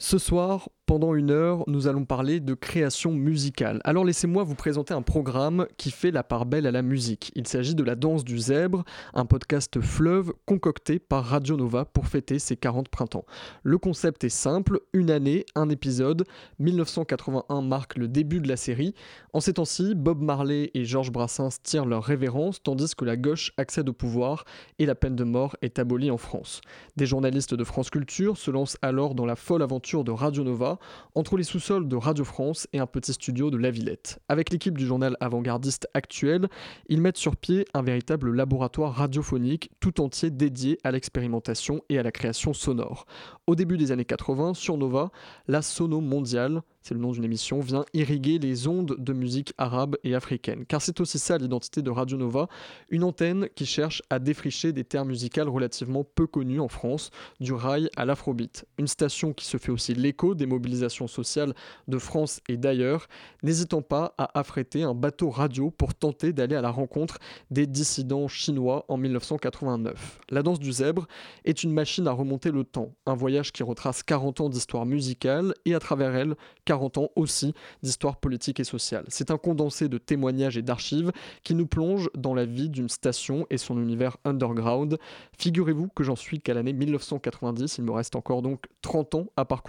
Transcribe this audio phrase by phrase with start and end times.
[0.00, 3.80] Ce soir, pendant une heure, nous allons parler de création musicale.
[3.82, 7.32] Alors laissez-moi vous présenter un programme qui fait la part belle à la musique.
[7.34, 12.06] Il s'agit de La Danse du Zèbre, un podcast fleuve concocté par Radio Nova pour
[12.06, 13.24] fêter ses 40 printemps.
[13.64, 16.24] Le concept est simple, une année, un épisode.
[16.60, 18.94] 1981 marque le début de la série.
[19.32, 23.52] En ces temps-ci, Bob Marley et Georges Brassens tirent leur révérence tandis que la gauche
[23.56, 24.44] accède au pouvoir
[24.78, 26.60] et la peine de mort est abolie en France.
[26.96, 30.78] Des journalistes de France Culture se lancent alors dans la folle aventure de Radio Nova,
[31.14, 34.20] entre les sous-sols de Radio France et un petit studio de La Villette.
[34.28, 36.48] Avec l'équipe du journal avant-gardiste actuel,
[36.90, 42.02] ils mettent sur pied un véritable laboratoire radiophonique tout entier dédié à l'expérimentation et à
[42.02, 43.06] la création sonore.
[43.46, 45.10] Au début des années 80, sur Nova,
[45.46, 49.96] la Sono Mondiale, c'est le nom d'une émission, vient irriguer les ondes de musique arabe
[50.04, 50.66] et africaine.
[50.66, 52.48] Car c'est aussi ça l'identité de Radio Nova,
[52.90, 57.10] une antenne qui cherche à défricher des terres musicales relativement peu connues en France,
[57.40, 58.66] du rail à l'afrobeat.
[58.78, 61.54] Une station qui se fait aussi l'écho des mobilisations sociales
[61.86, 63.06] de France et d'ailleurs,
[63.42, 67.18] n'hésitant pas à affréter un bateau radio pour tenter d'aller à la rencontre
[67.50, 70.20] des dissidents chinois en 1989.
[70.30, 71.06] La danse du zèbre
[71.44, 75.54] est une machine à remonter le temps, un voyage qui retrace 40 ans d'histoire musicale
[75.64, 79.04] et à travers elle 40 ans aussi d'histoire politique et sociale.
[79.08, 83.46] C'est un condensé de témoignages et d'archives qui nous plonge dans la vie d'une station
[83.50, 84.98] et son univers underground.
[85.38, 89.44] Figurez-vous que j'en suis qu'à l'année 1990, il me reste encore donc 30 ans à
[89.44, 89.67] parcourir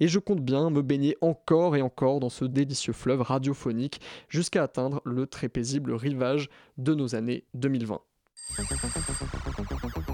[0.00, 4.62] et je compte bien me baigner encore et encore dans ce délicieux fleuve radiophonique jusqu'à
[4.62, 8.00] atteindre le très paisible rivage de nos années 2020.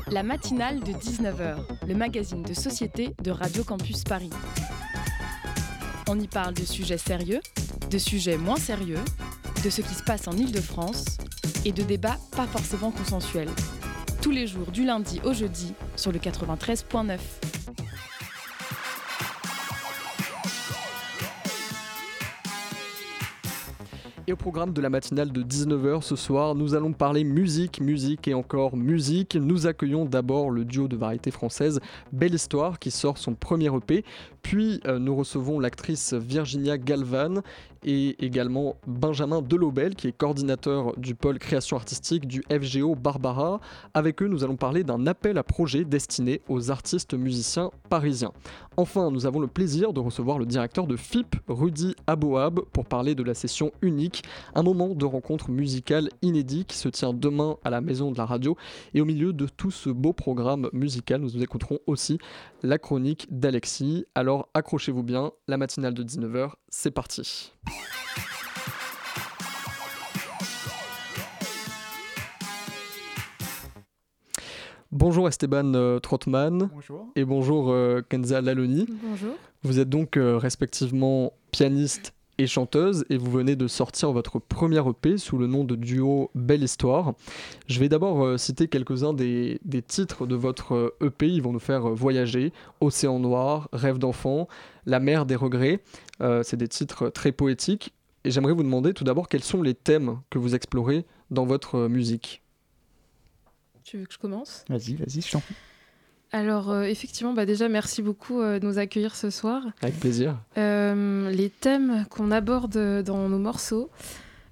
[0.08, 4.30] La matinale de 19h, le magazine de société de Radio Campus Paris.
[6.08, 7.40] On y parle de sujets sérieux,
[7.90, 8.98] de sujets moins sérieux,
[9.64, 11.18] de ce qui se passe en Ile-de-France
[11.64, 13.48] et de débats pas forcément consensuels.
[14.20, 17.18] Tous les jours du lundi au jeudi sur le 93.9.
[24.26, 28.26] Et au programme de la matinale de 19h ce soir, nous allons parler musique, musique
[28.26, 29.36] et encore musique.
[29.36, 31.78] Nous accueillons d'abord le duo de variété française
[32.10, 34.02] Belle Histoire qui sort son premier EP.
[34.44, 37.40] Puis euh, nous recevons l'actrice Virginia Galvan
[37.82, 43.60] et également Benjamin Delobel qui est coordinateur du pôle création artistique du FGO Barbara.
[43.94, 48.32] Avec eux, nous allons parler d'un appel à projet destiné aux artistes musiciens parisiens.
[48.76, 53.14] Enfin, nous avons le plaisir de recevoir le directeur de FIP, Rudy Aboab, pour parler
[53.14, 54.24] de la session unique,
[54.54, 58.24] un moment de rencontre musicale inédit qui se tient demain à la Maison de la
[58.24, 58.56] Radio.
[58.92, 62.18] Et au milieu de tout ce beau programme musical, nous écouterons aussi
[62.64, 64.06] la chronique d'Alexis.
[64.16, 67.52] Alors accrochez-vous bien, la matinale de 19h, c'est parti.
[74.94, 76.70] Bonjour Esteban euh, Trotman.
[76.72, 77.08] Bonjour.
[77.16, 78.86] Et bonjour euh, Kenza Laloni.
[79.02, 79.34] Bonjour.
[79.64, 84.88] Vous êtes donc euh, respectivement pianiste et chanteuse et vous venez de sortir votre première
[84.88, 87.14] EP sous le nom de duo Belle Histoire.
[87.68, 91.28] Je vais d'abord citer quelques-uns des, des, titres de votre EP.
[91.28, 92.52] Ils vont nous faire voyager.
[92.80, 94.48] Océan Noir, Rêve d'enfant,
[94.86, 95.80] La mer des regrets.
[96.20, 97.92] C'est des titres très poétiques.
[98.24, 101.88] Et j'aimerais vous demander tout d'abord quels sont les thèmes que vous explorez dans votre
[101.88, 102.42] musique.
[103.84, 104.64] Tu veux que je commence?
[104.70, 105.54] Vas-y, vas-y, je t'en prie.
[106.34, 109.62] Alors, euh, effectivement, bah déjà, merci beaucoup euh, de nous accueillir ce soir.
[109.82, 110.36] Avec plaisir.
[110.58, 113.88] Euh, les thèmes qu'on aborde dans nos morceaux,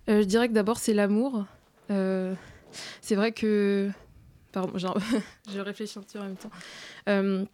[0.07, 1.45] je dirais que d'abord, c'est l'amour.
[1.89, 3.91] c'est vrai que.
[4.53, 4.79] Pardon,
[5.53, 7.47] je réfléchis un petit peu en même temps.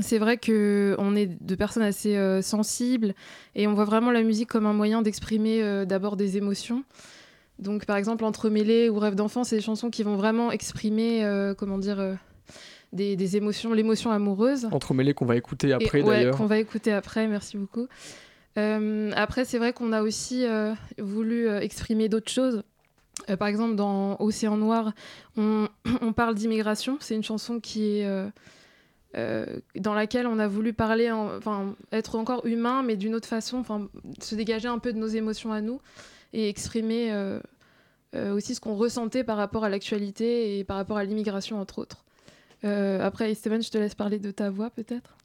[0.00, 3.12] c'est vrai qu'on est de personnes assez sensibles
[3.56, 6.84] et on voit vraiment la musique comme un moyen d'exprimer d'abord des émotions.
[7.58, 11.24] Donc, par exemple, Entremêlés ou Rêve d'enfant, c'est des chansons qui vont vraiment exprimer,
[11.58, 12.16] comment dire,
[12.94, 14.66] euh, des, émotions, l'émotion amoureuse.
[14.70, 16.36] Entremêlés qu'on va écouter après, d'ailleurs.
[16.36, 17.86] qu'on va écouter après, merci beaucoup.
[18.56, 20.44] Euh, après, c'est vrai qu'on a aussi
[20.98, 22.62] voulu exprimer d'autres choses.
[23.38, 24.92] par exemple, dans Océan Noir,
[25.36, 25.68] on,
[26.02, 26.98] on parle d'immigration.
[27.00, 28.08] C'est une chanson qui est...
[29.14, 33.88] dans laquelle on a voulu parler, enfin, être encore humain, mais d'une autre façon, enfin,
[34.20, 35.80] se dégager un peu de nos émotions à nous
[36.34, 37.38] et exprimer euh,
[38.14, 41.78] euh, aussi ce qu'on ressentait par rapport à l'actualité et par rapport à l'immigration, entre
[41.78, 42.04] autres.
[42.64, 45.16] Euh, après, Esteban, je te laisse parler de ta voix, peut-être?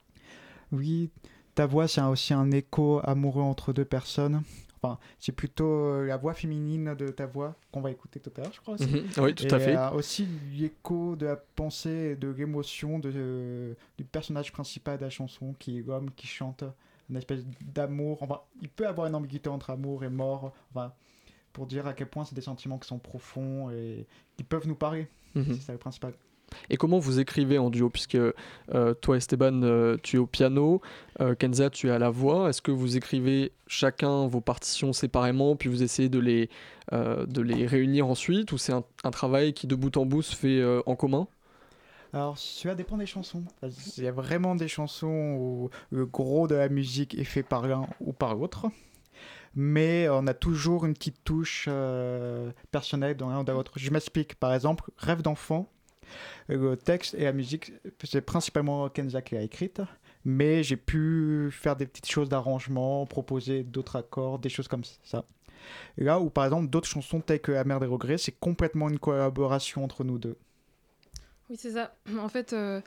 [0.71, 1.09] Oui,
[1.55, 4.43] ta voix, c'est aussi un écho amoureux entre deux personnes.
[4.81, 8.53] Enfin, c'est plutôt la voix féminine de ta voix qu'on va écouter tout à l'heure,
[8.53, 8.75] je crois.
[8.75, 8.87] Aussi.
[8.87, 9.03] Mhm.
[9.17, 9.75] oui, tout à fait.
[9.75, 15.09] Euh, aussi l'écho de la pensée et de l'émotion de, du personnage principal de la
[15.09, 16.63] chanson, qui est l'homme qui chante
[17.09, 18.23] une espèce d'amour.
[18.23, 20.93] Enfin, il peut avoir une ambiguïté entre amour et mort, enfin,
[21.51, 24.05] pour dire à quel point c'est des sentiments qui sont profonds et
[24.37, 25.09] qui peuvent nous parler.
[25.35, 25.45] Mhm.
[25.55, 26.13] C'est ça le principal.
[26.69, 30.81] Et comment vous écrivez en duo Puisque euh, toi, Esteban, euh, tu es au piano,
[31.21, 32.49] euh, Kenza, tu es à la voix.
[32.49, 36.49] Est-ce que vous écrivez chacun vos partitions séparément, puis vous essayez de les,
[36.91, 40.63] de les réunir ensuite Ou c'est un, travail qui, de bout en bout, se fait
[40.85, 41.27] en commun?
[42.13, 43.43] Alors, cela dépend des chansons.
[43.97, 47.67] Il y a vraiment des chansons où le gros de la musique est fait par
[47.67, 48.67] l'un ou par l'autre.
[49.55, 51.69] Mais on a toujours une petite touche
[52.71, 53.73] personnelle dans l'un ou dans l'autre.
[53.75, 54.35] Je m'explique.
[54.35, 55.69] Par exemple, Rêve d'enfant,
[56.47, 57.73] le texte et la musique,
[58.03, 59.81] c'est principalement Kenza qui a écrite,
[60.25, 65.25] mais j'ai pu faire des petites choses d'arrangement, proposer d'autres accords, des choses comme ça.
[65.97, 68.99] là où par exemple d'autres chansons telles que La mer des regrets, c'est complètement une
[68.99, 70.37] collaboration entre nous deux.
[71.49, 71.95] Oui, c'est ça.
[72.19, 72.81] En fait, euh,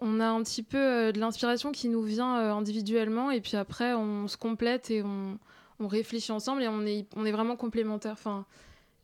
[0.00, 3.56] on a un petit peu euh, de l'inspiration qui nous vient euh, individuellement, et puis
[3.56, 5.38] après, on se complète et on,
[5.80, 8.14] on, réfléchit ensemble, et on est, on est vraiment complémentaires.
[8.14, 8.46] Enfin,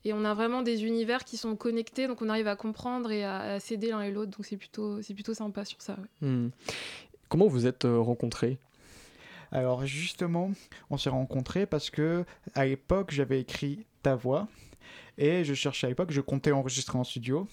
[0.03, 3.23] et on a vraiment des univers qui sont connectés, donc on arrive à comprendre et
[3.23, 4.31] à, s'aider l'un et l'autre.
[4.31, 5.97] Donc c'est plutôt, c'est plutôt sympa sur ça.
[6.21, 6.49] Hmm.
[7.29, 8.57] Comment vous êtes euh, rencontrés?
[9.51, 10.51] Alors justement,
[10.89, 12.25] on s'est rencontrés parce que
[12.55, 14.47] à l'époque, j'avais écrit Ta voix
[15.17, 17.47] et je cherchais à l'époque, je comptais enregistrer en studio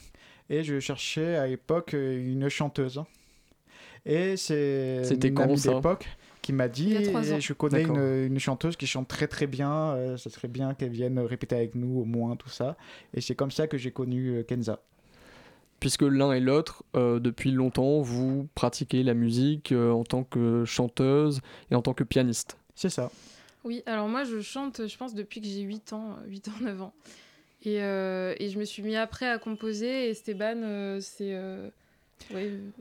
[0.48, 3.02] et je cherchais à l'époque une chanteuse.
[4.06, 5.74] Et c'est C'était quand ça?
[5.74, 6.06] d'époque
[6.48, 6.96] qui m'a dit
[7.40, 11.18] je connais une, chanteuse qui chante très très bien, euh, ça serait bien qu'elle vienne
[11.18, 12.78] répéter avec nous au moins tout ça.
[13.12, 14.80] Et c'est comme ça que j'ai connu euh, Kenza.
[15.78, 21.42] Puisque l'un et l'autre, euh, depuis longtemps, vous pratiquez la musique en tant que chanteuse
[21.70, 22.56] et en tant que pianiste.
[22.74, 23.10] C'est ça.
[23.62, 26.80] Oui, alors moi je chante, je pense, depuis que j'ai 8 ans, 8 ans, 9
[26.80, 26.94] ans.
[27.66, 31.36] Et, et, je me suis mis après à composer et Esteban, c'est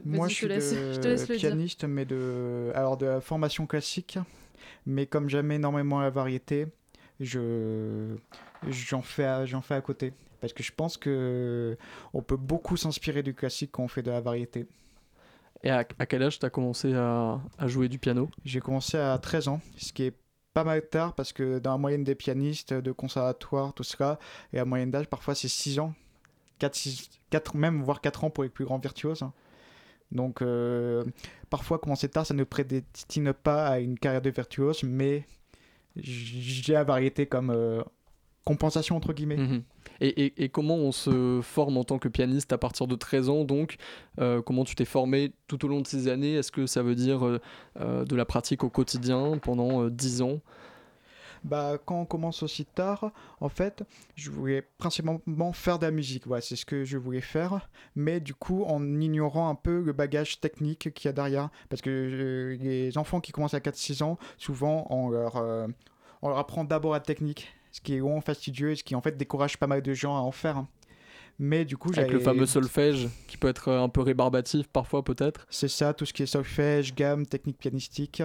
[0.06, 4.18] moi, je suis de pianiste, mais de, alors de formation classique,
[4.86, 6.68] mais comme j'aime énormément la variété,
[7.20, 8.16] je
[8.68, 11.78] j'en fais, j'en fais à côté, parce que je pense que
[12.14, 14.68] on peut beaucoup s'inspirer du classique quand on fait de la variété.
[15.64, 18.30] Et à, quel âge tu as commencé à, à, jouer du piano?
[18.46, 20.14] J'ai commencé à 13 ans, ce qui est
[20.54, 24.20] pas mal tard parce que dans la moyenne des pianistes de conservatoire, tout cela,
[24.54, 25.94] et la moyenne d'âge, parfois c'est 6 ans
[26.60, 29.24] 4, 6, 4, même voire 4 ans pour les plus grands virtuoses.
[30.12, 31.04] Donc euh,
[31.50, 35.26] parfois commencer tard, ça ne prédestine pas à une carrière de virtuose, mais
[35.96, 37.82] j'ai la variété comme euh,
[38.46, 39.38] compensation entre guillemets.
[39.38, 39.64] Mhm.
[40.00, 43.46] Et, et, comment on se forme en tant que pianiste à partir de 13 ans
[43.46, 43.78] donc
[44.20, 46.36] euh, Comment tu t'es formé tout au long de ces années?
[46.36, 47.40] Est-ce que ça veut dire
[47.80, 50.40] de la pratique au quotidien pendant 10 ans?
[51.48, 53.84] Bah, quand on commence aussi tard, en fait,
[54.16, 56.28] je voulais principalement faire de la musique.
[56.28, 57.70] Voilà, c'est ce que je voulais faire.
[57.96, 61.50] Mais du coup, en ignorant un peu le bagage technique qu'il y a derrière.
[61.70, 65.68] Parce que euh, les enfants qui commencent à 4-6 ans, souvent, on leur, euh,
[66.22, 67.54] on leur apprend d'abord la technique.
[67.72, 70.16] Ce qui est long, fastidieux et ce qui en fait décourage pas mal de gens
[70.16, 70.66] à en faire.
[71.40, 75.46] Mais du coup, Avec le fameux solfège qui peut être un peu rébarbatif parfois, peut-être
[75.50, 78.24] C'est ça, tout ce qui est solfège, gamme, technique pianistique.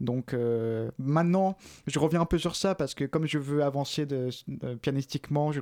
[0.00, 1.56] Donc euh, maintenant,
[1.86, 4.28] je reviens un peu sur ça parce que comme je veux avancer de,
[4.82, 5.60] pianistiquement, je,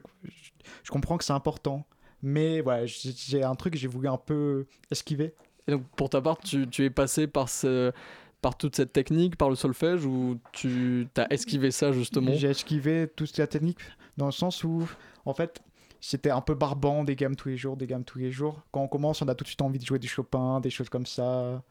[0.82, 1.86] je, comprends que c'est important.
[2.22, 5.34] Mais voilà, j'ai un truc que j'ai voulu un peu esquiver.
[5.68, 7.92] Et donc pour ta part, tu, tu es passé par ce,
[8.40, 12.32] par toute cette technique, par le solfège, ou tu as esquivé ça justement?
[12.34, 13.78] J'ai esquivé toute la technique
[14.16, 14.88] dans le sens où,
[15.24, 15.62] en fait,
[16.00, 18.62] c'était un peu barbant, des gammes tous les jours, des gammes tous les jours.
[18.72, 20.88] Quand on commence, on a tout de suite envie de jouer du Chopin, des choses
[20.88, 21.62] comme ça.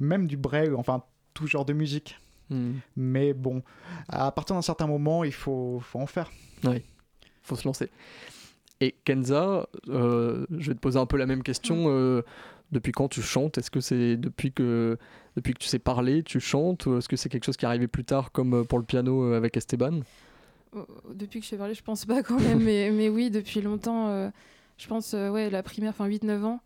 [0.00, 1.02] Même du Brel, enfin
[1.34, 2.18] tout genre de musique.
[2.48, 2.74] Hmm.
[2.96, 3.62] Mais bon,
[4.08, 6.30] à partir d'un certain moment, il faut, faut en faire.
[6.64, 6.82] Oui,
[7.22, 7.90] il faut se lancer.
[8.80, 11.84] Et Kenza, euh, je vais te poser un peu la même question.
[11.88, 12.22] Euh,
[12.72, 13.58] depuis quand tu chantes?
[13.58, 14.98] Est-ce que c'est depuis que,
[15.36, 16.86] depuis que tu sais parler, tu chantes?
[16.86, 18.84] Ou est-ce que c'est quelque chose qui est arrivé plus tard, comme euh, pour le
[18.84, 20.00] piano avec Esteban?
[21.12, 22.62] Depuis que je sais parler, je pense pas quand même.
[22.62, 24.30] mais, mais oui, depuis longtemps,
[24.78, 26.60] je pense, ouais, la primaire, enfin 8-9 ans.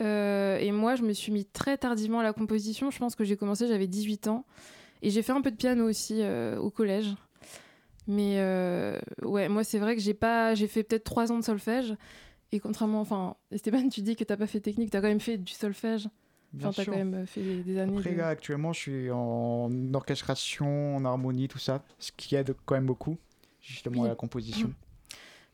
[0.00, 2.90] Euh, et moi, je me suis mis très tardivement à la composition.
[2.90, 4.44] Je pense que j'ai commencé, j'avais 18 ans.
[5.02, 7.14] Et j'ai fait un peu de piano aussi euh, au collège.
[8.06, 11.44] Mais euh, ouais, moi, c'est vrai que j'ai pas, j'ai fait peut-être 3 ans de
[11.44, 11.94] solfège.
[12.52, 15.38] Et contrairement, enfin, Esteban, tu dis que t'as pas fait technique, t'as quand même fait
[15.38, 16.08] du solfège.
[16.54, 17.98] Bien enfin, t'as quand même fait des, années.
[17.98, 21.82] Après, là, actuellement, je suis en orchestration, en harmonie, tout ça.
[21.98, 23.18] Ce qui aide quand même beaucoup,
[23.60, 24.72] justement, à la composition.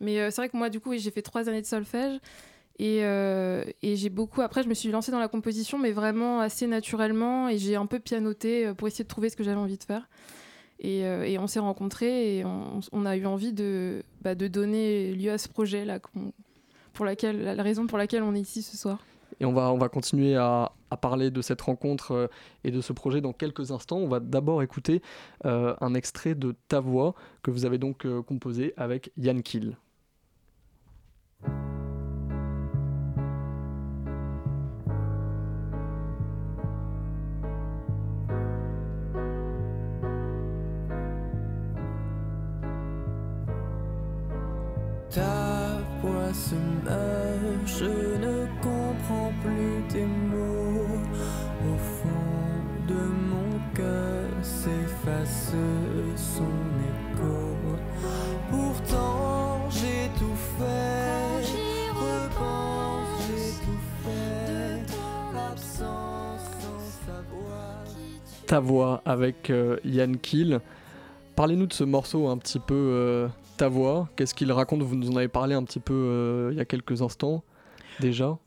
[0.01, 2.21] Mais c'est vrai que moi, du coup, j'ai fait 3 années de solfège.
[2.81, 4.41] Euh, et, j'ai beaucoup.
[4.41, 7.49] Après, je me suis lancée dans la composition, mais vraiment assez naturellement.
[7.49, 9.85] Et j'ai un peu pianoté euh, pour essayer de trouver ce que j'avais envie de
[9.85, 10.09] faire.
[10.79, 15.31] Et, euh, on s'est rencontrés et on, a eu envie de, bah, de donner lieu
[15.31, 16.01] à ce projet là,
[16.95, 19.05] pour laquelle, la raison pour laquelle on est ici ce soir.
[19.41, 22.27] Et on va, on va continuer à, à parler de cette rencontre euh,
[22.65, 23.99] et de ce projet dans quelques instants.
[23.99, 25.03] On va d'abord écouter
[25.47, 29.77] euh, un extrait de Ta Voix que vous avez donc euh, composé avec Yann Kiel.
[45.11, 46.55] Ta voix se
[49.11, 50.87] comprends plus tes mots.
[51.63, 55.53] Au fond de mon cœur s'efface
[56.17, 57.57] son écho.
[58.51, 64.95] Pourtant j'ai tout fait, j'y repense, j'ai tout fait.
[65.35, 67.85] L'absence sans savoir.
[68.47, 70.61] Ta voix avec euh, Yann Kiel.
[71.37, 74.09] Parlez-nous de ce morceau un petit peu euh, ta voix.
[74.17, 74.83] Qu'est-ce qu'il raconte?
[74.83, 77.45] Vous nous en avez parlé un petit peu euh, il y a quelques instants
[78.01, 78.39] déjà.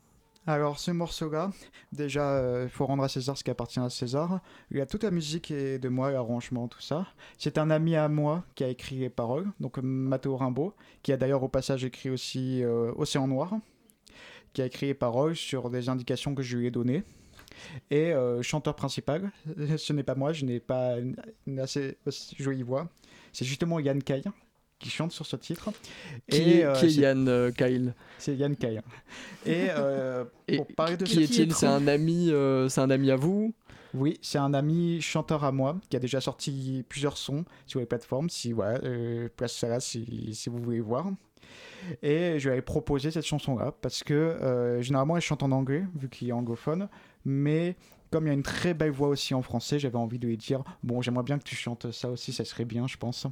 [0.46, 1.50] Alors ce morceau-là,
[1.92, 4.40] déjà, il faut rendre à César ce qui appartient à César.
[4.70, 7.06] Il y a toute la musique et de moi, l'arrangement, tout ça.
[7.38, 11.16] C'est un ami à moi qui a écrit les paroles, donc Matteo Rimbaud, qui a
[11.16, 13.54] d'ailleurs au passage écrit aussi euh, Océan Noir,
[14.52, 17.04] qui a écrit les paroles sur des indications que je lui ai données.
[17.90, 19.32] Et euh, chanteur principal,
[19.78, 20.96] ce n'est pas moi, je n'ai pas
[21.46, 21.96] une assez
[22.38, 22.90] jolie voix.
[23.32, 24.22] C'est justement Yann Kay
[24.78, 25.70] qui chante sur ce titre.
[26.28, 28.54] Qui Et, est, euh, qui est c'est- Yann euh, Kyle C'est Yann.
[29.46, 32.30] Et, euh, Et pour parler de Qui ce est-il titre- C'est un ami,
[32.68, 33.54] c'est un ami à vous?
[33.94, 37.86] Oui, c'est un ami chanteur à moi qui a déjà sorti plusieurs sons sur les
[37.86, 38.28] plateformes.
[38.28, 38.80] Si voilà,
[39.36, 41.06] place ça là si, si vous voulez voir.
[42.02, 46.08] Et je lui avais proposé cette chanson-là parce que généralement elle chante en anglais vu
[46.08, 46.88] qu'il est anglophone,
[47.24, 47.76] mais
[48.14, 50.36] comme il y a une très belle voix aussi en français, j'avais envie de lui
[50.36, 53.26] dire bon j'aimerais bien que tu chantes ça aussi, ça serait bien je pense.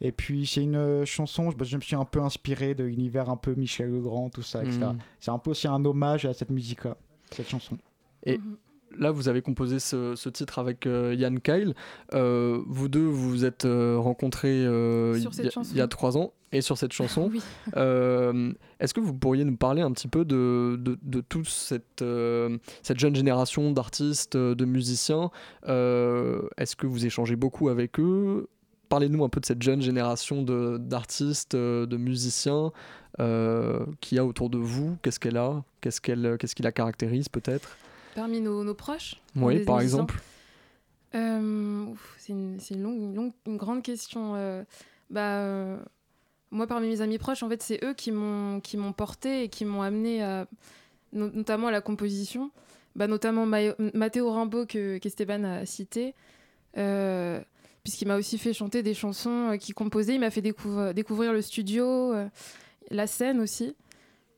[0.00, 3.28] Et puis c'est une euh, chanson, je, je me suis un peu inspiré de l'univers
[3.30, 4.78] un peu Michel Legrand, tout ça, etc.
[4.78, 4.98] Mm.
[5.18, 6.96] C'est un peu aussi un hommage à cette musique-là,
[7.32, 7.76] cette chanson.
[8.24, 8.56] Et- Mhm.
[8.98, 11.74] Là, vous avez composé ce, ce titre avec euh, Yann Kyle.
[12.14, 16.32] Euh, vous deux, vous vous êtes euh, rencontrés euh, il y a- y trois ans
[16.52, 17.30] et sur cette chanson.
[17.32, 17.40] Oui.
[18.80, 22.04] Est-ce que vous pourriez nous parler un petit peu de, de, de toute cette,
[22.82, 25.30] cette jeune génération d'artistes, de musiciens
[25.66, 28.48] Est-ce que vous échangez beaucoup avec eux?
[28.88, 32.72] Parlez-nous un peu de cette jeune génération de- d'artistes, de musiciens
[33.18, 34.96] qu'il y a autour de vous.
[35.02, 35.62] Qu'est-ce qu'elle a?
[35.80, 37.76] Qu'est-ce qu'elle, qu'est-ce qui la caractérise peut-être?
[38.14, 40.20] Parmi nos, nos proches Oui, par exemple.
[41.14, 41.86] Euh,
[42.18, 44.34] c'est une, longue, une longue- une grande question.
[44.36, 44.64] euh,
[45.10, 45.78] bah, euh,
[46.50, 49.48] moi, parmi mes amis proches, en fait, c'est eux qui m'ont qui m'ont porté et
[49.48, 50.46] qui m'ont amené à,
[51.12, 52.50] no- notamment à la composition.
[52.96, 56.14] Bah, notamment Ma- Matteo Rimbaud que qu'Esteban a cité,
[57.82, 60.14] puisqu'il m'a aussi fait chanter des chansons qu'il composait.
[60.14, 62.14] Il m'a fait découvrir, découvrir le studio,
[62.90, 63.74] la scène aussi.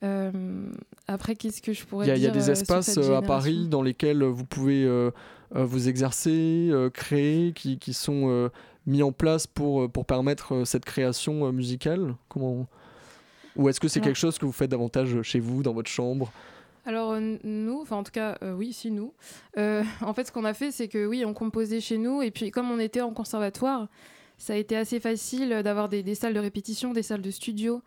[0.02, 0.70] Euh,
[1.06, 2.98] après, qu'est-ce que je pourrais Il y a, il y a dire, des euh, espaces
[2.98, 5.10] euh, à Paris dans lesquels vous pouvez euh,
[5.52, 8.50] vous exercer, euh, créer, qui, qui sont
[8.86, 12.14] mis en place pour, pour permettre cette création musicale?
[12.28, 12.66] Comment...
[13.56, 16.32] Ou est-ce que c'est quelque chose que vous faites davantage chez vous, dans votre chambre?
[16.86, 19.14] Alors nous, enfin en tout cas, euh, oui, si nous.
[19.56, 22.30] Euh, en fait, ce qu'on a fait, c'est que oui, on composait chez nous, et
[22.30, 23.88] puis comme on était en conservatoire,
[24.36, 27.80] ça a été assez facile d'avoir des, des salles de répétition, des salles de studio.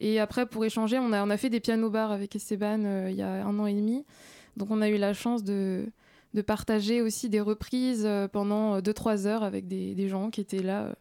[0.00, 3.46] Et après, pour échanger, on a, fait des pianos-bars avec Esteban euh, il y a
[3.46, 4.04] un an et demi.
[4.56, 5.86] Donc on a eu la chance de,
[6.46, 10.92] partager aussi des reprises euh, pendant 2-3 heures avec des, gens qui étaient là euh,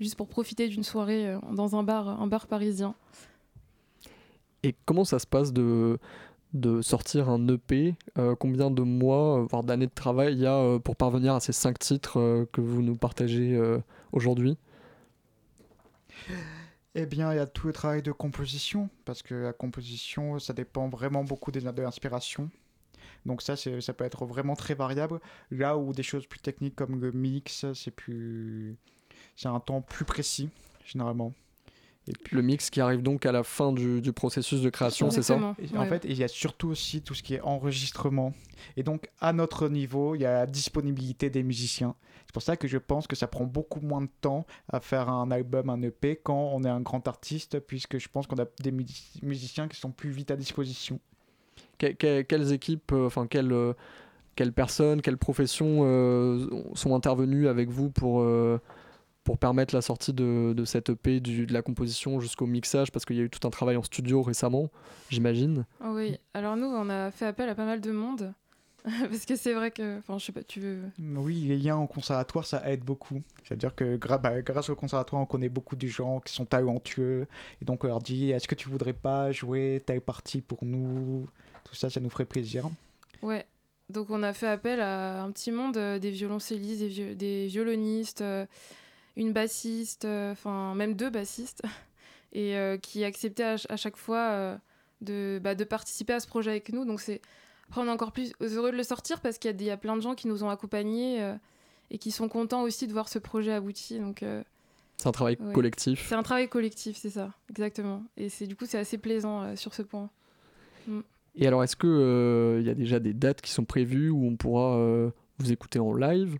[0.00, 2.94] juste pour profiter d'une soirée euh, dans un bar, un bar parisien.
[4.62, 5.98] Et comment ça se passe de,
[6.80, 10.56] sortir un EP Euh, Combien de mois, euh, voire d'années de travail il y a
[10.56, 13.78] euh, pour parvenir à ces cinq titres euh, que vous nous partagez euh,
[14.12, 14.56] aujourd'hui?
[16.94, 20.52] Eh bien, il y a tout le travail de composition, parce que la composition, ça
[20.52, 22.50] dépend vraiment beaucoup des- de l'inspiration.
[23.26, 25.20] Donc ça, ça peut être vraiment très variable.
[25.50, 28.76] Là où des choses plus techniques comme le mix, c'est plus...
[29.36, 30.50] C'est un temps plus précis,
[30.84, 31.32] généralement.
[32.06, 35.06] Et puis, Le mix qui arrive donc à la fin du, du processus de création,
[35.10, 35.34] c'est ça
[35.78, 38.34] en fait, il y a surtout aussi tout ce qui est enregistrement.
[38.76, 41.94] Et donc, à notre niveau, il y a la disponibilité des musiciens.
[42.26, 45.08] C'est pour ça que je pense que ça prend beaucoup moins de temps à faire
[45.08, 48.46] un album, un EP, quand on est un grand artiste, puisque je pense qu'on a
[48.62, 51.00] des mus- musiciens qui sont plus vite à disposition.
[51.78, 53.72] Que- que- quelles équipes, euh, enfin quelles, euh,
[54.36, 58.60] quelles personnes, quelles professions euh, sont intervenues avec vous pour, euh,
[59.24, 63.04] pour permettre la sortie de, de cette EP, du- de la composition jusqu'au mixage Parce
[63.04, 64.70] qu'il y a eu tout un travail en studio récemment,
[65.10, 65.64] j'imagine.
[65.80, 68.32] Ah oui, alors nous, on a fait appel à pas mal de monde.
[68.84, 69.96] Parce que c'est vrai que.
[70.00, 70.80] Enfin, je sais pas, tu veux.
[70.98, 73.22] Oui, les liens au conservatoire, ça aide beaucoup.
[73.42, 77.26] C'est-à-dire que bah, grâce au conservatoire, on connaît beaucoup de gens qui sont talentueux.
[77.62, 81.26] Et donc, on leur dit est-ce que tu voudrais pas jouer telle partie pour nous?
[81.64, 82.68] Tout ça, ça nous ferait plaisir.
[83.22, 83.46] Ouais.
[83.88, 87.46] Donc, on a fait appel à un petit monde, euh, des violoncellistes, des, viol- des
[87.46, 88.44] violonistes, euh,
[89.16, 91.62] une bassiste, euh, enfin, même deux bassistes.
[92.32, 94.56] Et euh, qui acceptaient à, ch- à chaque fois euh,
[95.02, 96.84] de, bah, de participer à ce projet avec nous.
[96.84, 97.20] Donc, c'est.
[97.68, 99.68] Après, on est encore plus heureux de le sortir parce qu'il y, a des- il
[99.68, 101.34] y a plein de gens qui nous ont accompagnés
[101.90, 104.00] et qui sont contents aussi de voir ce projet abouti.
[104.00, 104.24] Donc,
[104.96, 105.52] C'est un travail Ouais.
[105.52, 106.06] collectif.
[106.08, 108.02] C'est un travail collectif, c'est ça, exactement.
[108.16, 110.10] Et c'est du coup, c'est assez plaisant euh, sur ce point.
[111.36, 114.76] Et alors, est-ce qu'il y a déjà des dates qui sont prévues où on pourra
[114.76, 116.36] euh, vous écouter en live?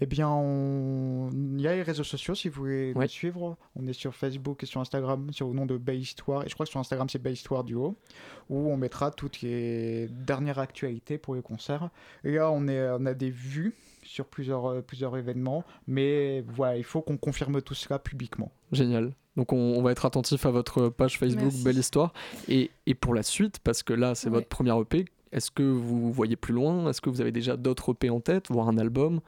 [0.00, 1.30] Eh bien, on...
[1.56, 3.04] il y a les réseaux sociaux si vous voulez Ouais.
[3.04, 3.56] nous suivre.
[3.76, 6.44] On est sur Facebook et sur Instagram sur le nom de Belle Histoire.
[6.44, 7.96] Et je crois que sur Instagram, c'est Belle Histoire Duo.
[8.48, 11.90] Où on mettra toutes les dernières actualités pour les concerts.
[12.24, 12.88] Et là, on, est...
[12.98, 13.74] on a des vues
[14.04, 15.64] sur plusieurs, euh, plusieurs événements.
[15.86, 18.52] Mais voilà, il faut qu'on confirme tout cela publiquement.
[18.72, 19.12] Génial.
[19.36, 21.62] Donc on, on va être attentif à votre page Facebook Merci.
[21.64, 22.12] Belle Histoire.
[22.48, 24.34] Et, et pour la suite, parce que là c'est Ouais.
[24.36, 26.88] votre première EP, est-ce que vous voyez plus loin?
[26.88, 29.20] Est-ce que vous avez déjà d'autres EP en tête, voire un album?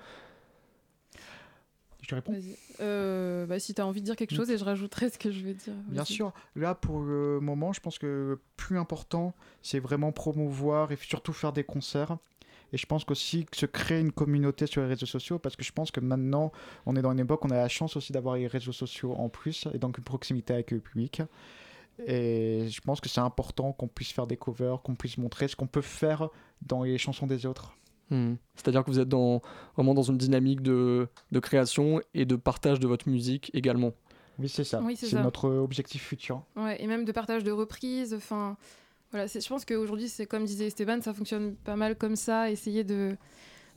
[2.10, 2.34] Te réponds.
[2.80, 5.30] Euh, bah, si tu as envie de dire quelque chose, et je rajouterai ce que
[5.30, 5.74] je vais dire.
[5.86, 6.32] Bien sûr.
[6.56, 11.32] Là, pour le moment, je pense que le plus important, c'est vraiment promouvoir et surtout
[11.32, 12.18] faire des concerts.
[12.72, 15.62] Et je pense qu'aussi que se créer une communauté sur les réseaux sociaux, parce que
[15.62, 16.50] je pense que maintenant,
[16.84, 19.28] on est dans une époque, on a la chance aussi d'avoir les réseaux sociaux en
[19.28, 21.22] plus, et donc une proximité avec le public.
[22.06, 25.54] Et je pense que c'est important qu'on puisse faire des covers, qu'on puisse montrer ce
[25.54, 26.28] qu'on peut faire
[26.62, 27.76] dans les chansons des autres.
[28.10, 28.34] Hmm.
[28.56, 29.40] C'est-à-dire que vous êtes dans,
[29.76, 33.92] vraiment dans une dynamique de, de création et de partage de votre musique également.
[34.38, 34.80] Oui, c'est ça.
[34.82, 36.42] Oui, c'est notre objectif futur.
[36.56, 38.14] Ouais, et même de partage de reprises.
[38.14, 38.56] Enfin,
[39.10, 42.50] voilà, je pense qu'aujourd'hui, c'est comme disait Esteban, ça fonctionne pas mal comme ça.
[42.50, 43.16] Essayer de,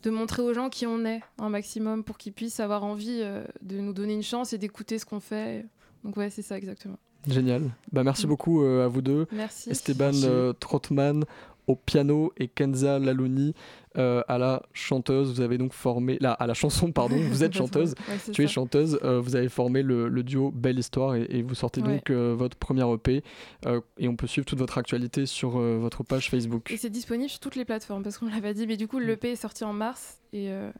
[0.04, 3.44] de montrer aux gens qui on est un maximum pour qu'ils puissent avoir envie euh,
[3.62, 5.66] de nous donner une chance et d'écouter ce qu'on fait.
[6.04, 6.98] Donc ouais, c'est ça exactement.
[7.28, 7.70] Génial.
[7.92, 8.30] Bah, merci Mm.
[8.30, 9.28] beaucoup euh, à vous deux.
[9.32, 9.70] Merci.
[9.70, 10.26] Esteban Merci.
[10.28, 11.24] euh, Trotman
[11.68, 13.54] au piano et Kenza Lalouni
[13.98, 15.34] euh, à la chanteuse.
[15.34, 17.96] Vous avez donc formé, là, à la chanson, pardon, vous êtes chanteuse.
[18.10, 18.54] Ouais, Tu es ça.
[18.54, 21.96] chanteuse, euh, vous avez formé le, le duo Belle Histoire et, et vous sortez Ouais.
[21.96, 23.24] donc euh, votre première EP
[23.66, 26.72] euh, et on peut suivre toute votre actualité sur euh, votre page Facebook.
[26.72, 29.32] Et c'est disponible sur toutes les plateformes parce qu'on l'avait dit, mais du coup l'EP
[29.32, 30.72] est sorti en mars et euh,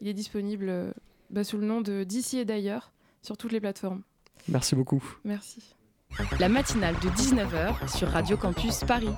[0.00, 0.92] il est disponible euh,
[1.30, 4.02] bah, sous le nom de D'ici et d'ailleurs sur toutes les plateformes.
[4.48, 5.02] Merci beaucoup.
[5.24, 5.62] Merci.
[6.40, 9.08] La matinale de 19h sur Radio Campus Paris.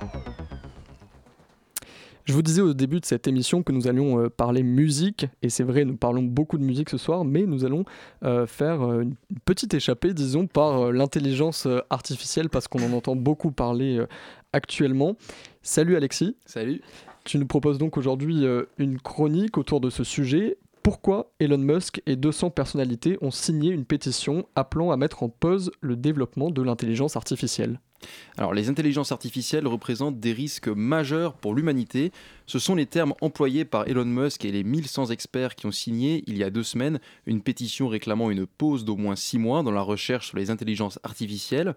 [2.24, 5.50] Je vous disais au début de cette émission que nous allions euh, parler musique, et
[5.50, 7.84] c'est vrai, nous parlons beaucoup de musique ce soir, mais nous allons
[8.24, 13.14] euh, faire euh, une petite échappée, disons, par euh, l'intelligence artificielle, parce qu'on en entend
[13.14, 14.06] beaucoup parler euh,
[14.54, 15.16] actuellement.
[15.62, 16.80] Salut Alexis, Salut.
[17.24, 18.44] tu nous proposes donc aujourd'hui
[18.78, 20.56] une chronique autour de ce sujet.
[20.82, 25.72] Pourquoi Elon Musk et 200 personnalités ont signé une pétition appelant à mettre en pause
[25.80, 27.80] le développement de l'intelligence artificielle?
[28.36, 32.12] Alors, les intelligences artificielles représentent des risques majeurs pour l'humanité.
[32.46, 36.24] Ce sont les termes employés par Elon Musk et les 1100 experts qui ont signé,
[36.26, 39.70] il y a deux semaines, une pétition réclamant une pause d'au moins six mois dans
[39.70, 41.74] la recherche sur les intelligences artificielles.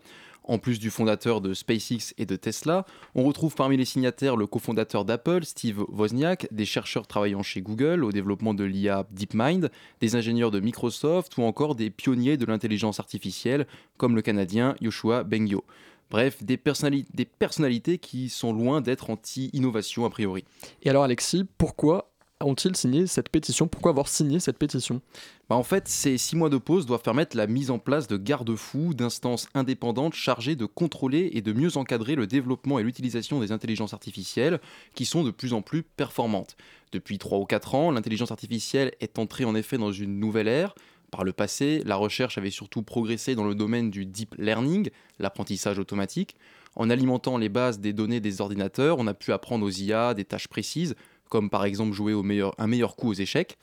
[0.47, 2.85] En plus du fondateur de SpaceX et de Tesla,
[3.15, 8.05] on retrouve parmi les signataires le cofondateur d'Apple, Steve Wozniak, des chercheurs travaillant chez Google
[8.05, 13.01] au développement de l'IA DeepMind, des ingénieurs de Microsoft ou encore des pionniers de l'intelligence
[13.01, 15.65] artificielle comme le Canadien Yoshua Bengio.
[16.09, 20.45] Bref, des, personnali- des personnalités qui sont loin d'être anti-innovation a priori.
[20.83, 23.67] Et alors Alexis, pourquoi ont-ils signé cette pétition?
[23.67, 25.01] Pourquoi avoir signé cette pétition?
[25.49, 28.17] Bah, en fait, ces six mois de pause doivent permettre la mise en place de
[28.17, 33.51] garde-fous, d'instances indépendantes chargées de contrôler et de mieux encadrer le développement et l'utilisation des
[33.51, 34.59] intelligences artificielles
[34.93, 36.57] qui sont de plus en plus performantes.
[36.91, 40.75] Depuis 3 ou 4 ans, l'intelligence artificielle est entrée en effet dans une nouvelle ère.
[41.11, 44.89] Par le passé, la recherche avait surtout progressé dans le domaine du deep learning,
[45.19, 46.35] l'apprentissage automatique.
[46.75, 50.25] En alimentant les bases des données des ordinateurs, on a pu apprendre aux IA des
[50.25, 50.95] tâches précises,
[51.29, 52.13] comme par exemple jouer
[52.57, 53.57] un meilleur coup aux échecs.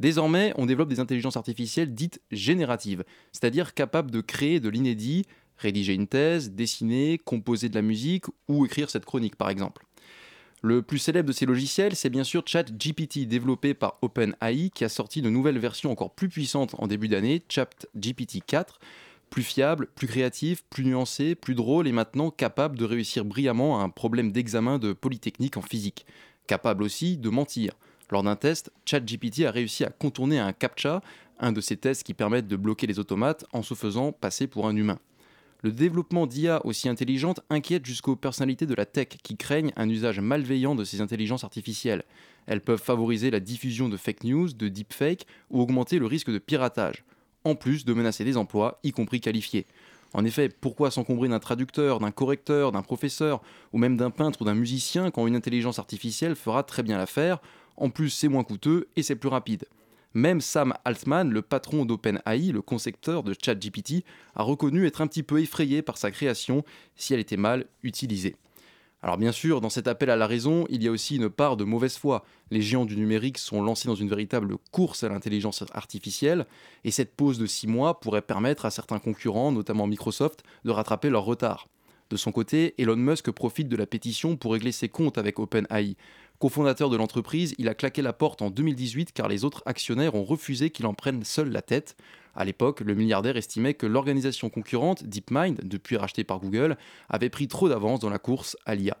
[0.00, 5.24] Désormais, on développe des intelligences artificielles dites génératives, c'est-à-dire capables de créer de l'inédit,
[5.56, 9.84] rédiger une thèse, dessiner, composer de la musique ou écrire cette chronique par exemple.
[10.66, 14.88] Le plus célèbre de ces logiciels, c'est bien sûr ChatGPT, développé par OpenAI, qui a
[14.88, 18.80] sorti de nouvelles versions encore plus puissantes en début d'année, ChatGPT 4,
[19.28, 23.84] plus fiable, plus créatif, plus nuancé, plus drôle et maintenant capable de réussir brillamment à
[23.84, 26.06] un problème d'examen de polytechnique en physique.
[26.46, 27.74] Capable aussi de mentir.
[28.08, 31.02] Lors d'un test, ChatGPT a réussi à contourner un CAPTCHA,
[31.40, 34.66] un de ces tests qui permettent de bloquer les automates en se faisant passer pour
[34.66, 34.98] un humain.
[35.64, 40.20] Le développement d'IA aussi intelligente inquiète jusqu'aux personnalités de la tech qui craignent un usage
[40.20, 42.04] malveillant de ces intelligences artificielles.
[42.46, 46.36] Elles peuvent favoriser la diffusion de fake news, de deepfake ou augmenter le risque de
[46.36, 47.02] piratage,
[47.44, 49.64] en plus de menacer des emplois, y compris qualifiés.
[50.12, 53.40] En effet, pourquoi s'encombrer d'un traducteur, d'un correcteur, d'un professeur,
[53.72, 57.40] ou même d'un peintre ou d'un musicien quand une intelligence artificielle fera très bien l'affaire?
[57.78, 59.64] En plus, c'est moins coûteux et c'est plus rapide.
[60.14, 64.04] Même Sam Altman, le patron d'OpenAI, le concepteur de ChatGPT,
[64.36, 68.36] a reconnu être un petit peu effrayé par sa création si elle était mal utilisée.
[69.02, 71.56] Alors bien sûr, dans cet appel à la raison, il y a aussi une part
[71.56, 72.24] de mauvaise foi.
[72.50, 76.46] Les géants du numérique sont lancés dans une véritable course à l'intelligence artificielle,
[76.84, 81.10] et cette pause de 6 mois pourrait permettre à certains concurrents, notamment Microsoft, de rattraper
[81.10, 81.68] leur retard.
[82.08, 85.96] De son côté, Elon Musk profite de la pétition pour régler ses comptes avec OpenAI.
[86.44, 90.24] Cofondateur de l'entreprise, il a claqué la porte en 2018 car les autres actionnaires ont
[90.24, 91.96] refusé qu'il en prenne seul la tête.
[92.34, 96.76] À l'époque, le milliardaire estimait que l'organisation concurrente, DeepMind, depuis rachetée par Google,
[97.08, 98.98] avait pris trop d'avance dans la course à l'IA.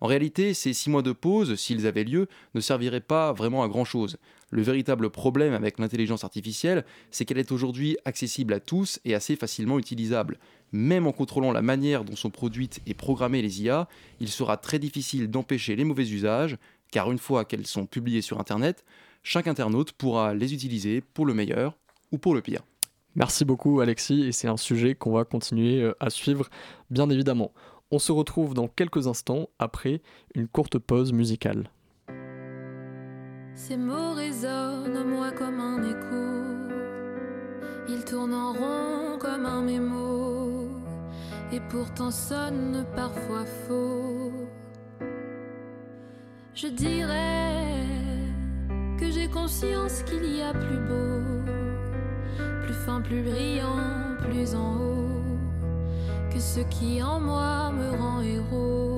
[0.00, 3.68] En réalité, ces six mois de pause, s'ils avaient lieu, ne serviraient pas vraiment à
[3.68, 4.16] grand-chose.
[4.54, 9.34] Le véritable problème avec l'intelligence artificielle, c'est qu'elle est aujourd'hui accessible à tous et assez
[9.34, 10.38] facilement utilisable.
[10.70, 13.88] Même en contrôlant la manière dont sont produites et programmées les IA,
[14.20, 16.56] il sera très difficile d'empêcher les mauvais usages,
[16.92, 18.84] car une fois qu'elles sont publiées sur Internet,
[19.24, 21.76] chaque internaute pourra les utiliser pour le meilleur
[22.12, 22.62] ou pour le pire.
[23.16, 26.48] Merci beaucoup Alexis et c'est un sujet qu'on va continuer euh, à suivre
[26.90, 27.52] bien évidemment.
[27.90, 30.00] On se retrouve dans quelques instants après
[30.36, 31.70] une courte pause musicale.
[33.56, 36.24] Ces mots résonnent en moi comme un écho.
[37.88, 40.68] Ils tournent en rond comme un mémo.
[41.52, 44.32] Et pourtant sonnent parfois faux.
[46.54, 47.76] Je dirais
[48.98, 51.20] que j'ai conscience qu'il y a plus beau,
[52.64, 55.04] plus fin, plus brillant, plus en haut
[56.32, 58.93] que ce qui en moi me rend héros.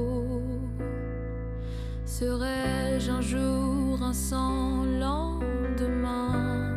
[2.07, 6.73] Serais-je un jour un sans lendemain,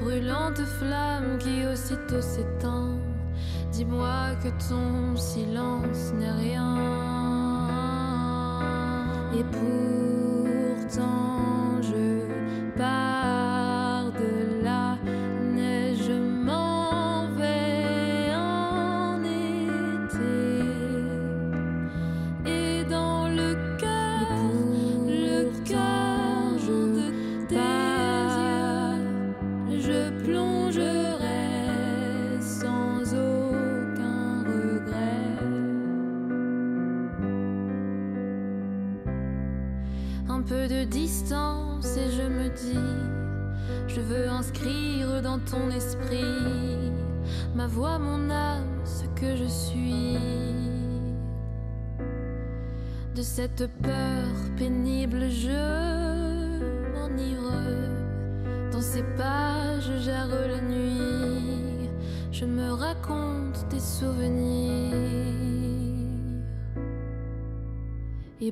[0.00, 2.98] brûlante flamme qui aussitôt s'éteint?
[3.70, 6.47] Dis-moi que ton silence n'est rien.
[53.40, 55.62] Cette peur pénible, je
[56.92, 57.52] m'enivre.
[58.72, 61.88] Dans ces pages, j'erre la nuit.
[62.32, 64.92] Je me raconte des souvenirs.
[68.40, 68.50] Et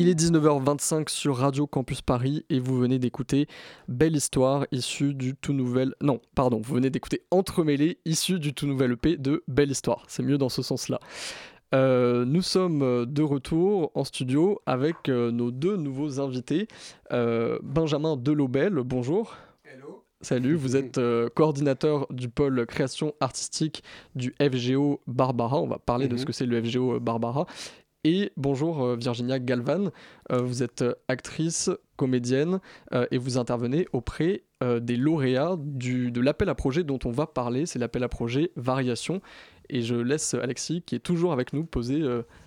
[0.00, 3.48] Il est 19h25 sur Radio Campus Paris et vous venez d'écouter
[3.88, 5.92] Belle Histoire issue du tout nouvel...
[6.00, 10.04] Non, pardon, vous venez d'écouter Entremêlé issu du tout nouvel EP de Belle Histoire.
[10.06, 11.00] C'est mieux dans ce sens-là.
[11.74, 16.68] Euh, nous sommes de retour en studio avec euh, nos deux nouveaux invités.
[17.10, 19.34] Euh, Benjamin Delobel, bonjour.
[19.64, 20.04] Hello.
[20.20, 23.82] Salut, vous êtes euh, coordinateur du pôle création artistique
[24.14, 25.60] du FGO Barbara.
[25.60, 26.18] On va parler de Mhm.
[26.20, 27.46] ce que c'est le FGO euh, Barbara.
[28.04, 29.90] Et bonjour euh, Virginia Galvan,
[30.30, 32.60] Euh, vous êtes euh, actrice, comédienne
[33.10, 37.66] et vous intervenez auprès des lauréats du, de l'appel à projet dont on va parler.
[37.66, 39.20] C'est l'appel à projet Variation.
[39.68, 42.00] Et je laisse Alexis, qui est toujours avec nous, poser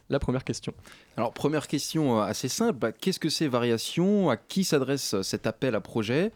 [0.10, 0.74] la première question.
[1.18, 2.80] Alors, première question assez simple.
[2.80, 4.30] Bah, Qu'est-ce que c'est Variation?
[4.30, 6.32] À qui s'adresse cet appel à projet?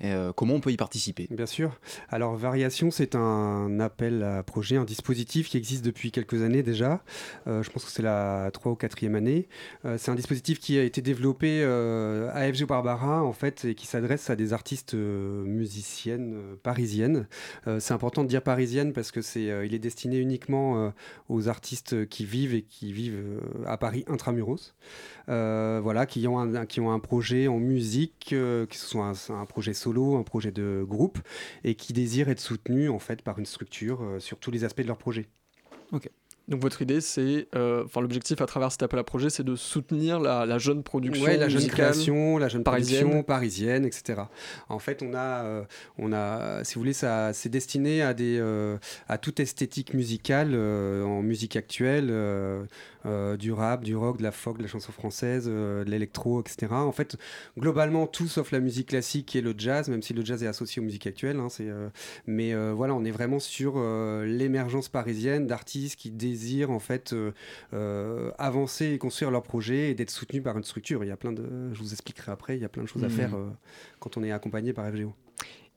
[0.00, 1.28] Et, euh, Comment on peut y participer?
[1.30, 1.78] Bien sûr.
[2.08, 7.02] Alors, Variation, c'est un appel à projet, un dispositif qui existe depuis quelques années déjà.
[7.46, 9.48] Euh, je pense que c'est la 3 ou 4e année.
[9.84, 13.86] Euh, c'est un dispositif qui a été développé à FG Barbara, en fait, et qui
[13.86, 17.26] s'adresse à des artistes musiciennes parisiennes.
[17.78, 20.92] C'est important de dire parisienne parce que c'est, il est destiné uniquement
[21.28, 24.74] aux artistes qui vivent et qui vivent à Paris intramuros.
[25.26, 29.74] Voilà, qui ont un, qui ont un projet en musique, que ce soit un projet
[29.86, 31.18] solo, un projet de groupe,
[31.62, 34.82] et qui désirent être soutenus en fait par une structure euh, sur tous les aspects
[34.82, 35.26] de leur projet.
[36.48, 39.56] Donc votre idée, c'est, euh, enfin l'objectif à travers cet appel à projet, c'est de
[39.56, 43.00] soutenir la, la jeune production Ouais, la jeune création, la jeune parisienne.
[43.00, 44.22] production parisienne, etc.
[44.68, 45.64] En fait, on a, euh,
[45.98, 48.78] on a, si vous voulez, ça, c'est destiné à des, euh,
[49.08, 52.12] à toute esthétique musicale en musique actuelle,
[53.38, 56.66] du rap, du rock, de la folk, de la chanson française, de l'électro, etc.
[56.72, 57.16] En fait,
[57.58, 60.80] globalement tout sauf la musique classique et le jazz, même si le jazz est associé
[60.80, 61.38] aux musiques actuelles.
[61.40, 61.68] hein, c'est,
[62.28, 63.78] mais voilà, on est vraiment sur
[64.24, 66.35] l'émergence parisienne d'artistes qui désirent
[66.70, 67.32] en fait euh,
[67.74, 71.02] euh, avancer et construire leur projet et d'être soutenus par une structure.
[71.04, 73.04] Il y a plein de, je vous expliquerai après, il y a plein de choses
[73.04, 73.12] à Mhm.
[73.12, 73.48] faire euh,
[74.00, 75.12] quand on est accompagné par FGO.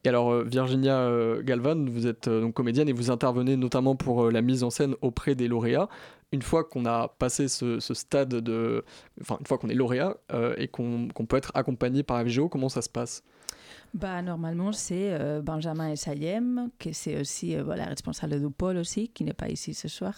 [0.05, 1.09] Et alors Virginia
[1.41, 5.35] Galvan, vous êtes donc comédienne et vous intervenez notamment pour la mise en scène auprès
[5.35, 5.89] des lauréats.
[6.31, 8.85] Une fois qu'on a passé ce, ce stade de,
[9.19, 12.47] enfin une fois qu'on est lauréat euh, et qu'on qu'on peut être accompagné par FGO,
[12.47, 13.23] comment ça se passe?
[13.95, 19.23] Bah, normalement, c'est euh, Benjamin Essayem, qui c'est aussi euh, responsable du pôle aussi, qui
[19.23, 20.13] n'est pas ici ce soir.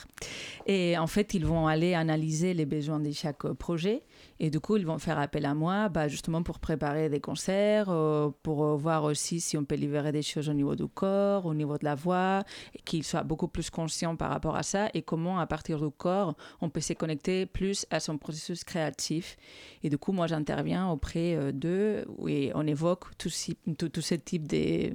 [0.65, 4.03] Et en fait, ils vont aller analyser les besoins de chaque euh, projet.
[4.41, 7.87] Et du coup, ils vont faire appel à moi bah, justement pour préparer des concerts,
[7.89, 11.53] euh, pour voir aussi si on peut libérer des choses au niveau du corps, au
[11.53, 12.43] niveau de la voix,
[12.75, 15.91] et qu'ils soient beaucoup plus conscients par rapport à ça et comment, à partir du
[15.91, 19.37] corps, on peut se connecter plus à son processus créatif.
[19.83, 24.15] Et du coup, moi, j'interviens auprès d'eux et on évoque tout, ci- tout, tout ce
[24.15, 24.93] type des,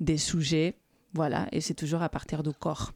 [0.00, 0.74] des sujets.
[1.14, 2.92] Voilà, et c'est toujours à partir du corps.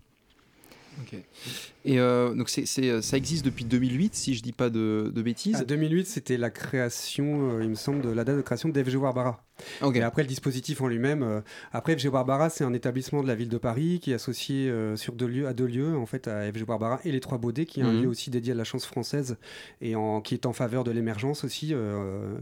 [1.85, 2.66] Et euh, donc, c'est-
[3.00, 5.56] ça existe depuis 2008, si je dis pas de, de bêtises.
[5.56, 8.98] En 2008, c'était la création, euh, il me semble, de la date de création d'FG
[9.00, 9.44] Barbara.
[9.83, 9.96] Ok.
[9.96, 11.23] Et après, le dispositif en lui-même.
[11.23, 11.40] euh,
[11.73, 14.96] après, FG Barbara, c'est un établissement de la ville de Paris qui est associé euh,
[14.96, 17.66] sur deux lieux, à deux lieux, en fait, à FG Barbara et les Trois Baudets,
[17.66, 18.03] qui est un Mhm.
[18.03, 19.37] lieu aussi dédié à la chance française
[19.81, 22.35] et en, qui est en faveur de l'émergence aussi, euh,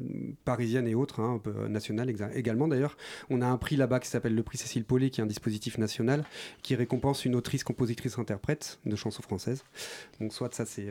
[0.44, 2.96] parisienne et autres, hein, un peu nationale également d'ailleurs.
[3.30, 5.78] On a un prix là-bas qui s'appelle le prix Cécile Paulet, qui est un dispositif
[5.78, 6.24] national
[6.62, 9.64] qui récompense une autrice, compositrice, interprète de chansons françaises.
[10.20, 10.86] Donc, soit ça, c'est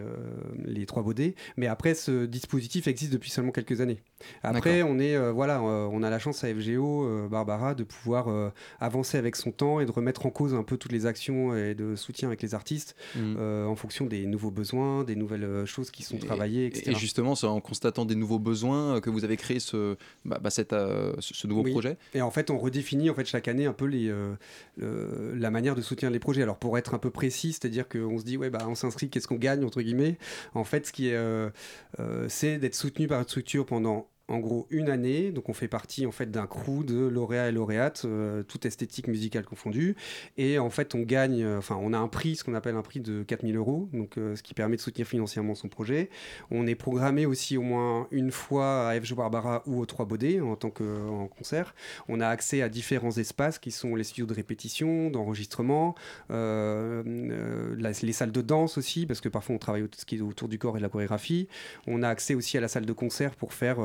[0.65, 1.35] les Trois Baudets.
[1.57, 4.01] Mais après, ce dispositif existe depuis seulement quelques années.
[4.43, 8.49] Après, on est voilà, on a la chance à FGO euh, Barbara de pouvoir euh,
[8.79, 11.75] avancer avec son temps et de remettre en cause un peu toutes les actions et
[11.75, 13.35] de soutien avec les artistes Mm.
[13.39, 16.91] euh, en fonction des nouveaux besoins, des nouvelles choses qui sont travaillées, etc.
[16.91, 20.49] Et justement, c'est en constatant des nouveaux besoins que vous avez créé ce, bah, bah,
[20.49, 20.75] cette,
[21.19, 21.71] ce, nouveau Oui.
[21.71, 21.97] projet?
[22.13, 24.13] Et en fait, on redéfinit en fait chaque année un peu les,
[24.77, 26.41] la manière de soutenir les projets.
[26.41, 29.27] Alors pour être un peu précis, c'est-à-dire qu'on se dit ouais bah on s'inscrit, qu'est-ce
[29.27, 30.17] qu'on gagne entre guillemets?
[30.53, 31.49] En fait, ce qui est, euh,
[31.99, 35.31] euh, c'est d'être soutenu par une structure pendant en gros une année.
[35.31, 39.07] Donc on fait partie en fait d'un crew de lauréats et lauréates, euh, toute esthétique
[39.07, 39.95] musicale confondue.
[40.37, 42.81] Et en fait, on gagne, euh, enfin on a un prix, ce qu'on appelle un
[42.81, 46.09] prix de 4000 euros, donc euh, ce qui permet de soutenir financièrement son projet.
[46.51, 50.41] On est programmé aussi au moins une fois à FG Barbara ou aux Trois Baudets
[50.41, 51.73] en tant que en concert.
[52.07, 55.95] On a accès à différents espaces qui sont les studios de répétition, d'enregistrement,
[56.29, 60.57] les salles de danse aussi, parce que parfois on travaille ce qui est autour du
[60.59, 61.47] corps et de la chorégraphie.
[61.85, 63.79] On a accès aussi à la salle de concert pour faire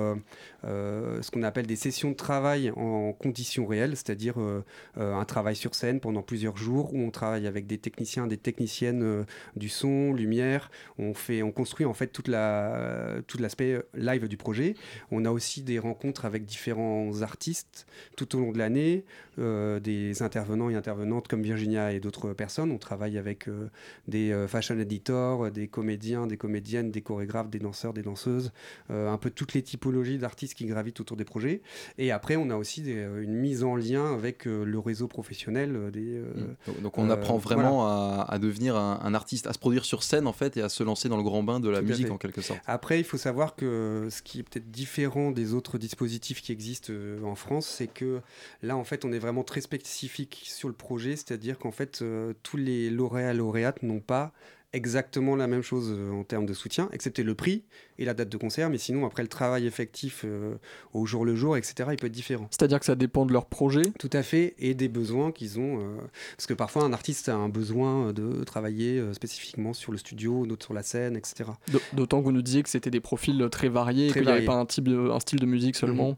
[0.64, 4.64] ce qu'on appelle des sessions de travail en conditions réelles, c'est-à-dire euh,
[4.98, 8.36] euh, un travail sur scène pendant plusieurs jours où on travaille avec des techniciens, des
[8.36, 9.24] techniciennes euh,
[9.56, 10.70] du son, lumière.
[10.98, 14.74] On fait, on construit en fait tout l'aspect live du projet.
[15.10, 19.04] On a aussi des rencontres avec différents artistes tout au long de l'année,
[19.38, 22.70] euh, des intervenants et intervenantes comme Virginia et d'autres personnes.
[22.70, 23.70] On travaille avec euh,
[24.06, 28.52] des euh, fashion editors, des comédiens, des comédiennes, des chorégraphes, des danseurs, des danseuses,
[28.90, 31.60] euh, un peu toutes les typologies d'artistes qui gravitent autour des projets.
[31.98, 35.06] Et après, on a aussi des- euh, une mise en lien avec euh, le réseau
[35.08, 36.14] professionnel euh, des.
[36.16, 36.32] euh,
[36.66, 40.02] Donc, donc on apprend vraiment à, à devenir un, un artiste, à se produire sur
[40.02, 42.10] scène en fait et à se lancer dans le grand bain de la Tout musique
[42.10, 42.60] en quelque sorte.
[42.66, 46.92] Après, il faut savoir que ce qui est peut-être différent des autres dispositifs qui existent
[47.24, 48.20] en France, c'est que
[48.62, 52.02] là, en fait, on est vraiment très spécifique sur le projet, c'est-à-dire qu'en fait,
[52.42, 54.32] tous les lauréats lauréates n'ont pas
[54.72, 57.62] exactement la même chose euh, en termes de soutien, excepté le prix
[57.98, 60.54] et la date de concert, mais sinon, après, le travail effectif euh,
[60.92, 62.48] au jour le jour, etc., il peut être différent.
[62.50, 65.80] C'est-à-dire que ça dépend de leur projet Tout à fait, et des besoins qu'ils ont.
[65.80, 65.96] euh,
[66.36, 70.46] parce que parfois, un artiste a un besoin de travailler euh, spécifiquement sur le studio,
[70.46, 71.50] d'autres sur la scène, etc.
[71.92, 74.44] D'autant que vous nous disiez que c'était des profils très variés, Très qu'il n'y avait
[74.44, 76.16] pas un, type de, un style de musique seulement.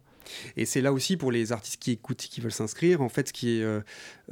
[0.56, 3.00] Et c'est là aussi pour les artistes qui écoutent, qui veulent s'inscrire.
[3.02, 3.80] En fait, ce qui est, euh,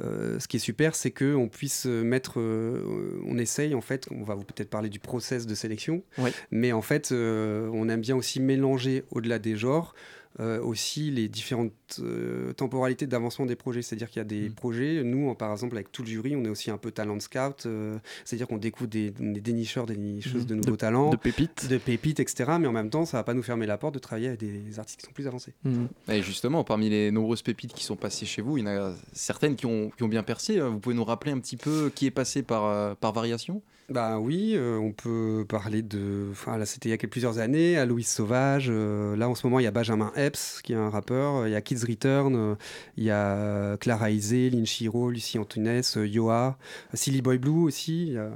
[0.01, 3.81] euh, ce qui est super, c'est que on puisse euh, mettre, euh, on essaye en
[3.81, 6.31] fait, on va vous peut-être parler du process de sélection, Oui.
[6.51, 9.93] mais en fait, euh, on aime bien aussi mélanger au-delà des genres.
[10.39, 13.81] Euh, aussi les différentes euh, temporalités d'avancement des projets.
[13.81, 14.53] C'est-à-dire qu'il y a des Mm.
[14.53, 17.19] projets, nous, en- par exemple, avec tout le jury, on est aussi un peu talent
[17.19, 20.47] scout, euh, c'est-à-dire qu'on découvre des, des dénicheurs, des nicheuses Mhm.
[20.47, 21.67] de nouveaux talents, De pépites.
[21.69, 22.53] de pépites, etc.
[22.59, 24.79] Mais en même temps, ça va pas nous fermer la porte de travailler avec des
[24.79, 25.53] artistes qui sont plus avancés.
[25.65, 25.87] Mhm.
[26.09, 28.95] Et justement, parmi les nombreuses pépites qui sont passées chez vous, il y en a
[29.13, 30.59] certaines qui ont, qui ont bien percé.
[30.59, 33.61] Vous pouvez nous rappeler un petit peu qui est passé par, euh, par variation?
[33.89, 36.27] Bah oui, euh, on peut parler de.
[36.31, 38.67] Enfin, là, c'était il y a quelques- plusieurs années, Aloïs Sauvage.
[38.69, 41.35] euh, là, en ce moment, il y a Benjamin Epps, qui est un rappeur.
[41.41, 42.35] euh, Il y a Kids Return.
[42.35, 42.55] euh,
[42.97, 46.57] il y a Clara Isé, Lynn Chiro, Lucie Antunes, Yoa,
[46.93, 48.07] Silly Boy Blue aussi.
[48.07, 48.31] il y a-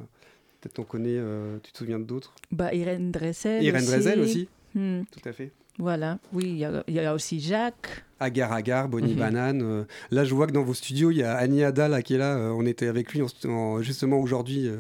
[0.60, 1.20] Peut-être on connaît.
[1.64, 2.34] tu te souviens d'autres?
[2.52, 3.64] Bah, Irène Dressel.
[3.64, 5.52] Irène Drezel aussi, Hmm, tout à fait.
[5.80, 8.04] Voilà, oui, il y, a- il y a aussi Jacques.
[8.20, 9.20] Agar Agar, Bonnie Mhm.
[9.20, 9.62] Banane.
[9.62, 12.16] euh, là, je vois que dans vos studios, il y a Annie Ada là, qui
[12.16, 12.36] est là.
[12.36, 14.78] euh, on était avec lui en- en- justement aujourd'hui euh,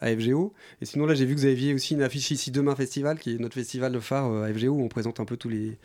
[0.00, 0.52] à FGO.
[0.80, 3.34] Et sinon, là, j'ai vu que vous aviez aussi une affiche ici Demain Festival, qui
[3.34, 5.78] est notre festival de phare euh, à FGO, où on présente un peu tous les.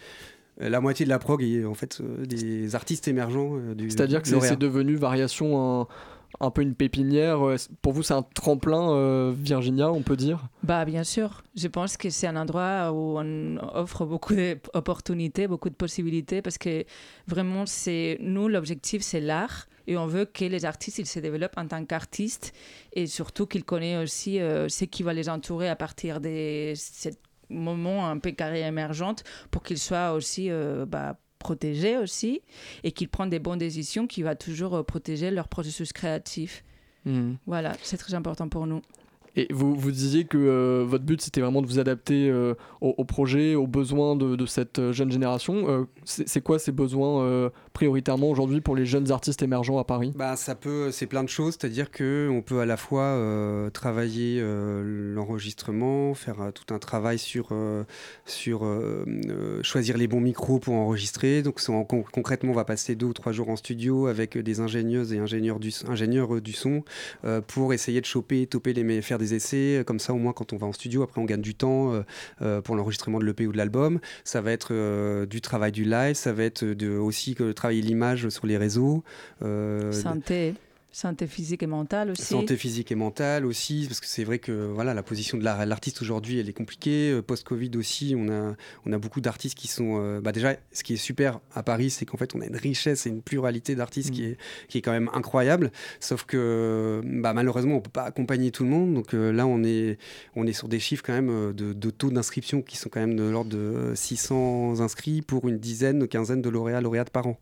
[0.60, 3.90] La moitié de la prog et en fait euh, des artistes émergents euh, du.
[3.90, 5.88] C'est-à-dire que c'est- devenu variation un,
[6.40, 7.46] un peu une pépinière.
[7.46, 10.48] euh, Pour vous, c'est un tremplin, euh, Virginia, on peut dire?
[10.64, 15.70] Bah, bien sûr, je pense que c'est un endroit où on offre beaucoup d'opportunités, beaucoup
[15.70, 16.86] de possibilités, parce que
[17.28, 19.68] vraiment, c'est nous, l'objectif, c'est l'art.
[19.88, 22.54] Et on veut que les artistes ils se développent en tant qu'artistes
[22.94, 27.10] et surtout qu'ils connaissent aussi euh, ce qui va les entourer à partir de ce
[27.50, 30.50] moment un peu carré émergente pour qu'ils soient aussi
[30.88, 32.42] bah, protégés aussi
[32.84, 36.64] et qu'ils prennent des bonnes décisions qui vont toujours euh, protéger leur processus créatif.
[37.06, 37.38] Mhm.
[37.46, 38.82] Voilà, c'est très important pour nous.
[39.36, 43.06] Et vous, vous disiez que euh, votre but, c'était vraiment de vous adapter euh, au,
[43.06, 45.88] projet, aux besoins de, cette euh, jeune génération.
[46.04, 50.12] C'est quoi ces besoins prioritairement aujourd'hui pour les jeunes artistes émergents à Paris?
[50.16, 53.18] Bah, c'est plein de choses, c'est-à-dire que on peut à la fois
[53.74, 57.50] travailler l'enregistrement, faire tout un travail sur
[58.26, 58.68] sur
[59.62, 61.42] choisir les bons micros pour enregistrer.
[61.44, 61.62] Donc
[62.12, 65.60] concrètement, on va passer deux ou trois jours en studio avec des ingénieuses et ingénieurs
[65.60, 66.84] du ingénieurs du son
[67.48, 69.84] pour essayer de choper, toper les faire des essais.
[69.86, 72.02] Comme ça, au moins, quand on va en studio, après on gagne du temps euh,
[72.42, 74.00] euh, pour l'enregistrement de l'EP ou de l'album.
[74.24, 76.66] Ça va être euh, du travail du live, ça va être
[77.00, 79.04] aussi que travailler l'image sur les réseaux.
[79.44, 79.92] euh,
[80.92, 82.22] santé physique et mentale aussi.
[82.24, 85.66] Santé physique et mentale aussi, parce que c'est vrai que voilà, la position de l'art-
[85.66, 87.12] l'artiste aujourd'hui, elle est compliquée.
[87.12, 90.00] Euh, Post-Covid aussi, on a, on a beaucoup d'artistes qui sont...
[90.02, 92.56] euh, bah déjà, ce qui est super à Paris, c'est qu'en fait, on a une
[92.58, 94.14] richesse et une pluralité d'artistes Mm.
[94.14, 95.72] qui, est, qui est quand même incroyable.
[96.00, 98.94] Sauf que bah, malheureusement, on peut pas accompagner tout le monde.
[98.94, 99.98] Donc euh, là, on est,
[100.36, 103.16] on est sur des chiffres quand même de, de taux d'inscription qui sont quand même
[103.16, 107.38] de l'ordre de 600 inscrits pour une dizaine, quinzaine de lauréats, lauréates par an.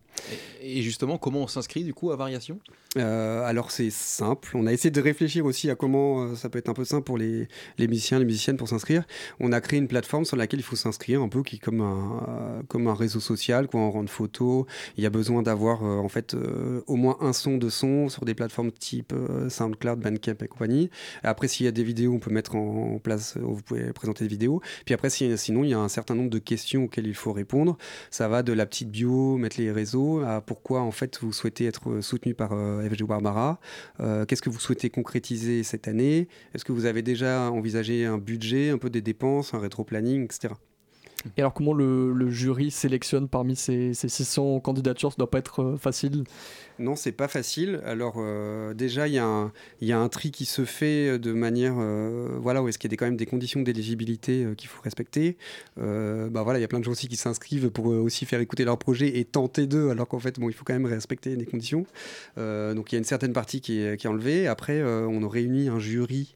[0.62, 2.58] Et justement, comment on s'inscrit du coup à Variation?
[2.96, 4.50] Euh, alors c'est simple.
[4.54, 7.04] On a essayé de réfléchir aussi à comment euh, ça peut être un peu simple
[7.04, 9.04] pour les, musiciens, les musiciennes pour s'inscrire.
[9.38, 12.62] On a créé une plateforme sur laquelle il faut s'inscrire, un peu qui comme un,
[12.68, 13.80] comme un réseau social, quoi.
[13.80, 14.66] On rend photo.
[14.96, 16.36] Il y a besoin d'avoir euh, en fait
[16.86, 19.14] au moins un son de son sur des plateformes type
[19.48, 20.90] SoundCloud, Bandcamp et compagnie.
[21.22, 24.24] Après, s'il y a des vidéos, on peut mettre en, en place, vous pouvez présenter
[24.24, 24.60] des vidéos.
[24.84, 27.32] Puis après, si- sinon, il y a un certain nombre de questions auxquelles il faut
[27.32, 27.78] répondre.
[28.10, 30.09] Ça va de la petite bio, mettre les réseaux,
[30.46, 33.60] pourquoi en fait vous souhaitez être soutenu par euh, FG Barbara.
[34.00, 36.28] Euh, Qu'est-ce que vous souhaitez concrétiser cette année?
[36.54, 40.54] Est-ce que vous avez déjà envisagé un budget, un peu des dépenses, un rétro-planning, etc.
[41.36, 45.12] Et alors comment le, jury sélectionne parmi ces, ces 600 candidatures?
[45.12, 46.24] Ça doit pas être euh, facile.
[46.80, 47.82] Non, c'est pas facile.
[47.84, 52.62] Alors euh, déjà, il y, a un- tri qui se fait de manière, euh, voilà,
[52.62, 55.36] où est-ce qu'il y a quand même des conditions d'éligibilité euh, qu'il faut respecter.
[55.78, 58.24] Euh, bah voilà, il y a plein de gens aussi qui s'inscrivent pour euh, aussi
[58.24, 60.86] faire écouter leur projet et tenter d'eux, alors qu'en fait, bon, il faut quand même
[60.86, 61.84] respecter des conditions.
[62.38, 64.46] Euh, donc il y a une certaine partie qui est, enlevée.
[64.46, 66.34] Après, euh, on réunit un jury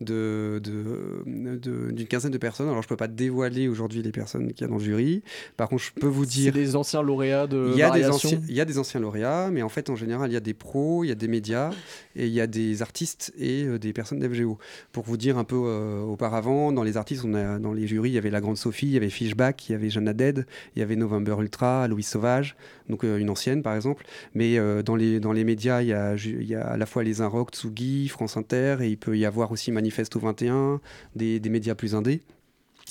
[0.00, 2.68] de, de- de- d'une quinzaine de personnes.
[2.68, 5.22] Alors je peux pas dévoiler aujourd'hui les personnes qu'il y a dans le jury.
[5.56, 8.06] Par contre, je peux vous C'est dire des anciens lauréats de il y, a des
[8.08, 10.40] anciens, il y a des anciens lauréats, mais en fait, en général, il y a
[10.40, 11.70] des pros, il y a des médias,
[12.16, 14.58] et il y a des artistes et euh, des personnes d'FGO.
[14.92, 18.10] Pour vous dire un peu euh, auparavant, dans les artistes, on a, dans les jurys,
[18.10, 20.46] il y avait La Grande Sophie, il y avait Fishback, il y avait Jeanne Dead,
[20.76, 22.56] il y avait November Ultra, Louise Sauvage,
[22.88, 24.04] donc euh, une ancienne par exemple.
[24.34, 26.86] Mais euh, dans, les, dans les médias, il y, a, il y a à la
[26.86, 30.80] fois les Inrock, Tsugi, France Inter, et il peut y avoir aussi Manifesto 21,
[31.16, 32.20] des, des médias plus indés.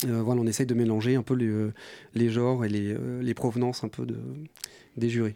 [0.06, 1.74] Euh, voilà, on essaye de mélanger un peu les, euh,
[2.16, 4.18] les genres et les, euh, les provenances un peu de,
[4.96, 5.36] des jurys.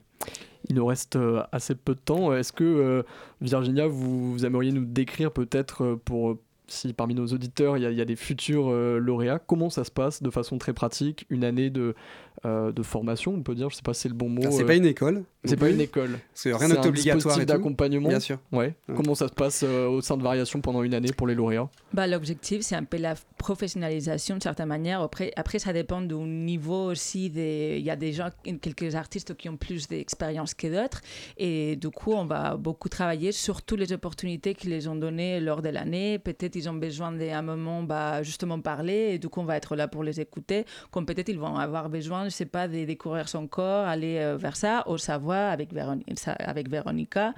[0.69, 1.17] Il nous reste
[1.51, 2.33] assez peu de temps.
[2.35, 3.03] Est-ce que,
[3.41, 6.37] Virginia, vous, vous aimeriez nous décrire peut-être pour...
[6.67, 10.23] Si parmi nos auditeurs, il y, y a des futurs lauréats, comment ça se passe
[10.23, 11.95] de façon très pratique Une année de,
[12.43, 14.41] euh, de formation, on peut dire, je sais pas si c'est le bon mot.
[14.49, 15.23] C'est euh, pas une école.
[15.45, 16.17] c'est pas une école.
[16.33, 17.45] C'est rien C'est n'est un obligatoire tout.
[17.45, 18.09] d'accompagnement.
[18.09, 18.39] Bien sûr.
[18.51, 18.73] Ouais.
[18.87, 18.95] Ouais.
[18.95, 21.69] Comment ça se passe euh, au sein de Variation pendant une année pour les lauréats?
[21.93, 25.01] Bah, L'objectif, c'est un peu la professionnalisation de certaine manière.
[25.01, 27.29] Après, après ça dépend du niveau aussi.
[27.29, 27.75] Des...
[27.77, 31.01] Il y a des gens, quelques artistes qui ont plus d'expérience que d'autres.
[31.37, 35.39] Et du coup, on va beaucoup travailler sur toutes les opportunités qu'ils les ont données
[35.39, 36.17] lors de l'année.
[36.17, 39.11] Peut-être ils ont besoin d'un moment bah, justement parler.
[39.13, 40.65] Et du coup, on va être là pour les écouter.
[40.89, 44.37] Comme peut-être ils vont avoir besoin, je sais pas, de découvrir son corps, aller euh,
[44.37, 47.33] vers ça, au savoir avec, Véronica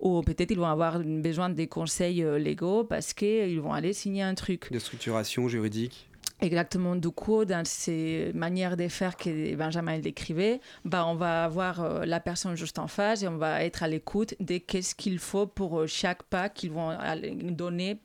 [0.00, 4.22] ou peut-être ils vont avoir besoin des conseils euh, légaux parce qu'ils vont aller signer
[4.22, 4.72] un truc.
[4.72, 6.08] De structuration juridique.
[6.42, 11.80] Exactement, du coup, dans ces manières de faire que Benjamin décrivait, bah, on va avoir
[11.80, 15.18] euh, la personne juste en face et on va être à l'écoute de qu'est-ce qu'il
[15.18, 16.94] faut pour euh, chaque pas qu'ils vont
[17.50, 18.00] donner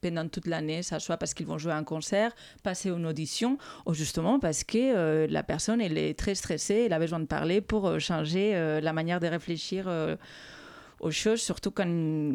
[0.00, 2.32] pendant toute l'année, ça soit parce qu'ils vont jouer un concert,
[2.62, 6.98] passer une audition, ou justement parce que euh, la personne est très stressée, elle a
[6.98, 9.88] besoin de parler pour changer la manière de réfléchir
[11.00, 11.86] aux choses, surtout quand,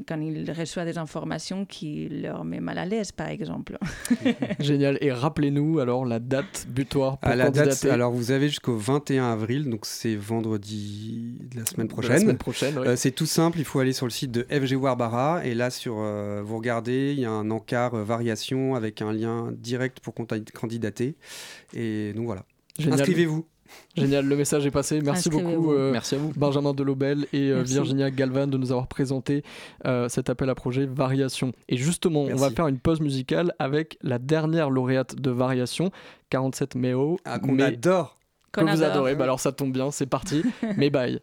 [0.07, 3.77] quand il reçoit des informations qui leur met mal à l'aise, par exemple.
[4.59, 4.97] Génial.
[5.01, 9.31] Et rappelez-nous alors la date butoir pour À la date, alors vous avez jusqu'au 21
[9.31, 12.11] avril, donc c'est vendredi de la semaine prochaine.
[12.11, 12.77] La semaine prochaine.
[12.77, 15.69] Euh, c'est tout simple, il faut aller sur le site de FG Warbara et là
[15.69, 19.99] sur euh, vous regardez, il y a un encart euh, variation avec un lien direct
[19.99, 21.15] pour candidater
[21.73, 22.45] et donc voilà.
[22.79, 23.45] Inscrivez-vous.
[23.95, 25.01] Génial, le message est passé.
[25.01, 26.31] Merci beaucoup euh, Merci à vous.
[26.35, 27.61] Benjamin Delobel et euh.
[27.61, 29.43] Virginia Galvan de nous avoir présenté
[29.85, 31.51] euh, cet appel à projet Variation.
[31.69, 35.91] Et justement, on va faire une pause musicale avec la dernière lauréate de Variation,
[36.29, 37.17] 47 Méo.
[37.25, 38.17] Ah, qu'on mais- adore.
[38.51, 38.91] que Qu'on vous adore.
[38.91, 39.15] adorez.
[39.15, 40.43] Bah alors ça tombe bien, c'est parti.
[40.77, 41.19] mais bye.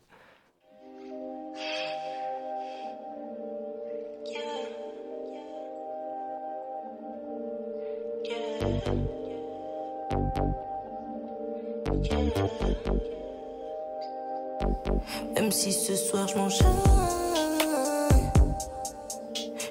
[15.35, 16.67] Même si ce soir je m'enchaîne,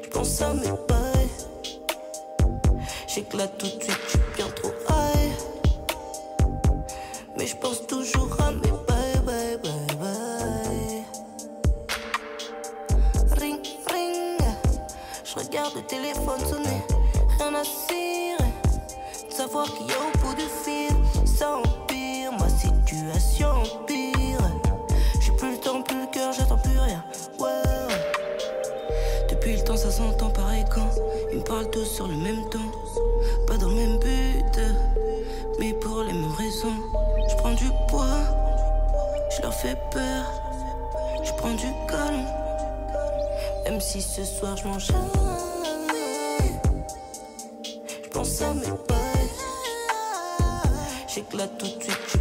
[0.03, 1.29] je pense à mes bails.
[3.07, 5.31] J'éclate tout de suite, je suis bien trop high.
[7.37, 11.03] Mais je pense toujours à mes bails, bails, bails, bails.
[13.39, 13.59] Ring,
[13.91, 14.39] ring.
[15.23, 16.81] Je regarde le téléphone sonner,
[17.39, 18.51] rien à cirer.
[19.29, 23.48] De savoir qu'il y a au bout du fil, ça empire, ma situation
[31.59, 32.59] parlent tous sur le même ton.
[33.45, 34.59] Pas dans le même but,
[35.59, 36.77] mais pour les mêmes raisons.
[37.29, 38.23] Je prends du poids,
[39.35, 40.23] je leur fais peur.
[41.23, 42.25] Je prends du calme,
[43.65, 44.95] même si ce soir je m'enchaîne.
[48.03, 49.29] Je pense à mes bails.
[51.13, 52.19] J'éclate tout de suite,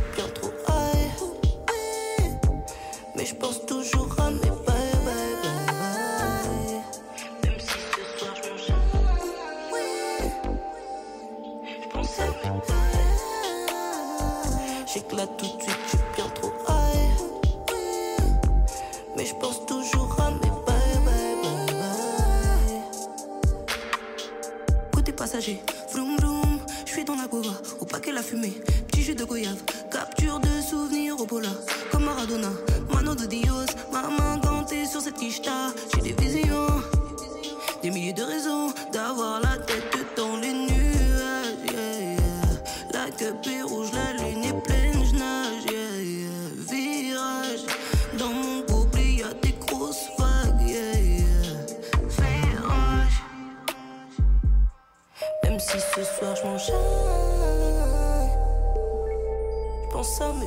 [59.98, 60.46] pense à mes.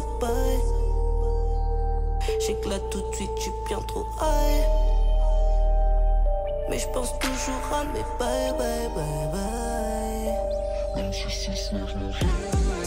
[2.39, 4.63] J'éclate tout de suite, je suis bien trop high.
[6.69, 10.33] Mais je pense toujours à mes bye bye bye bye.
[10.95, 12.80] Même si c'est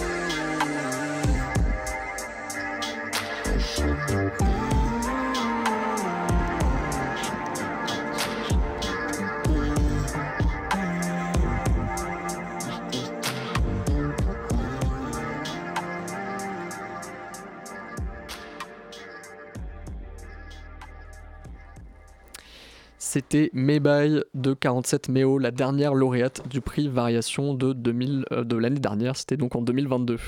[23.35, 28.57] C'était Mebaille de 47 Méo, la dernière lauréate du prix Variation de, 2000, euh, de
[28.57, 30.21] l'année dernière, c'était donc en 2022.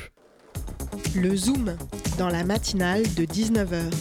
[1.14, 1.76] Le Zoom,
[2.18, 3.92] dans la matinale de 19h.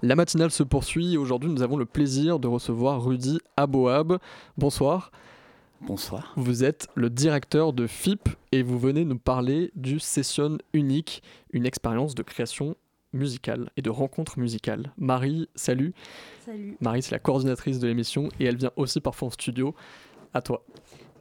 [0.00, 4.16] La matinale se poursuit et aujourd'hui nous avons le plaisir de recevoir Rudy Aboab.
[4.56, 5.10] Bonsoir.
[5.82, 6.32] Bonsoir.
[6.36, 11.22] Vous êtes le directeur de FIP et vous venez nous parler du Session Unique,
[11.52, 12.76] une expérience de création
[13.14, 14.92] musicale et de rencontre musicale.
[14.98, 15.94] Marie, salut.
[16.44, 16.76] Salut.
[16.80, 19.74] Marie, c'est la coordinatrice de l'émission et elle vient aussi parfois en studio.
[20.34, 20.64] À toi.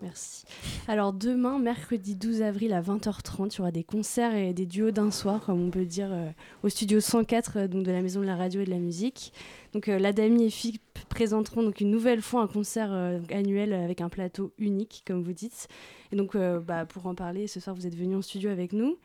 [0.03, 0.43] Merci.
[0.89, 4.91] Alors demain, mercredi 12 avril à 20h30, il y aura des concerts et des duos
[4.91, 6.29] d'un soir, comme on peut dire, euh,
[6.61, 9.31] au studio 104 euh, donc de la Maison de la Radio et de la Musique.
[9.71, 14.01] Donc euh, l'Adami et FIP présenteront donc une nouvelle fois un concert euh, annuel avec
[14.01, 15.69] un plateau unique, comme vous dites.
[16.11, 18.97] Et donc bah, pour en parler, ce soir vous êtes venus en studio avec nous.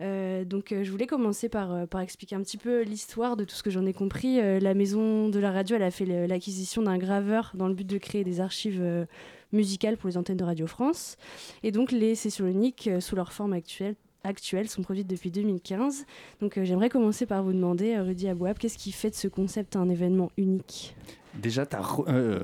[0.00, 3.44] Euh, donc euh, je voulais commencer par, euh, par expliquer un petit peu l'histoire de
[3.44, 4.38] tout ce que j'en ai compris.
[4.60, 7.98] La maison de la radio, elle a fait l'acquisition d'un graveur dans le but de
[7.98, 9.06] créer des archives
[9.52, 11.16] musicales pour les antennes de Radio France.
[11.62, 13.94] Et donc les sessions uniques, euh, sous leur forme actuelle,
[14.24, 16.04] actuelle, sont produites depuis 2015.
[16.40, 19.28] Donc euh, j'aimerais commencer par vous demander, euh, Rudy Abouab, qu'est-ce qui fait de ce
[19.28, 20.96] concept un événement unique?
[21.40, 21.64] Déjà,
[22.08, 22.40] euh,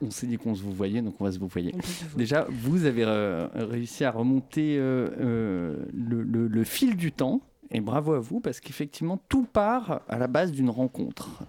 [0.00, 1.74] on s'est dit qu'on se vous voyait, donc on va se vous voyer.
[2.16, 7.40] Déjà, vous avez euh, réussi à remonter le, le- le fil du temps.
[7.72, 11.42] Et bravo à vous, parce qu'effectivement, tout part à la base d'une rencontre.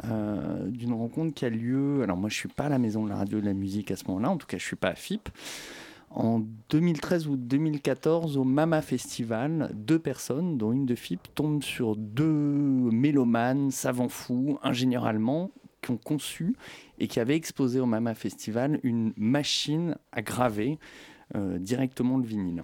[0.66, 2.02] d'une rencontre qui a lieu.
[2.02, 3.92] Alors, moi, je suis pas à la Maison de la Radio et de la Musique
[3.92, 4.32] à ce moment-là.
[4.32, 5.30] En tout cas, je suis pas à FIP.
[6.10, 11.96] En 2013 ou 2014, au Mama Festival, deux personnes, dont une de FIP, tombent sur
[11.96, 15.52] deux mélomanes, savants fous, ingénieurs allemands,
[15.82, 16.56] qui ont conçu
[17.00, 20.80] et qui avaient exposé au Mama Festival une machine à graver
[21.36, 22.64] euh, directement le vinyle.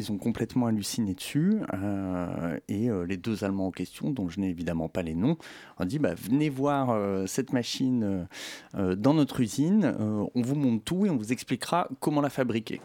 [0.00, 4.40] Ils ont complètement halluciné dessus euh, et euh, les deux Allemands en question, dont je
[4.40, 5.36] n'ai évidemment pas les noms,
[5.78, 8.26] ont dit bah, venez voir euh, cette machine
[8.74, 9.94] dans notre usine,
[10.34, 12.80] on vous montre tout et on vous expliquera comment la fabriquer.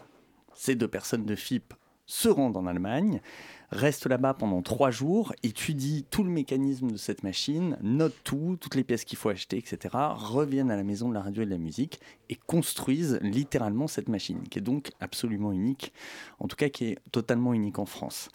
[0.52, 1.72] Ces deux personnes de FIP
[2.04, 3.22] se rendent en Allemagne,
[3.70, 8.74] restent là-bas pendant trois jours, étudient tout le mécanisme de cette machine, notent tout, toutes
[8.74, 11.50] les pièces qu'il faut acheter, etc., reviennent à la maison de la radio et de
[11.50, 15.92] la musique et construisent littéralement cette machine, qui est donc absolument unique,
[16.38, 18.30] en tout cas qui est totalement unique en France.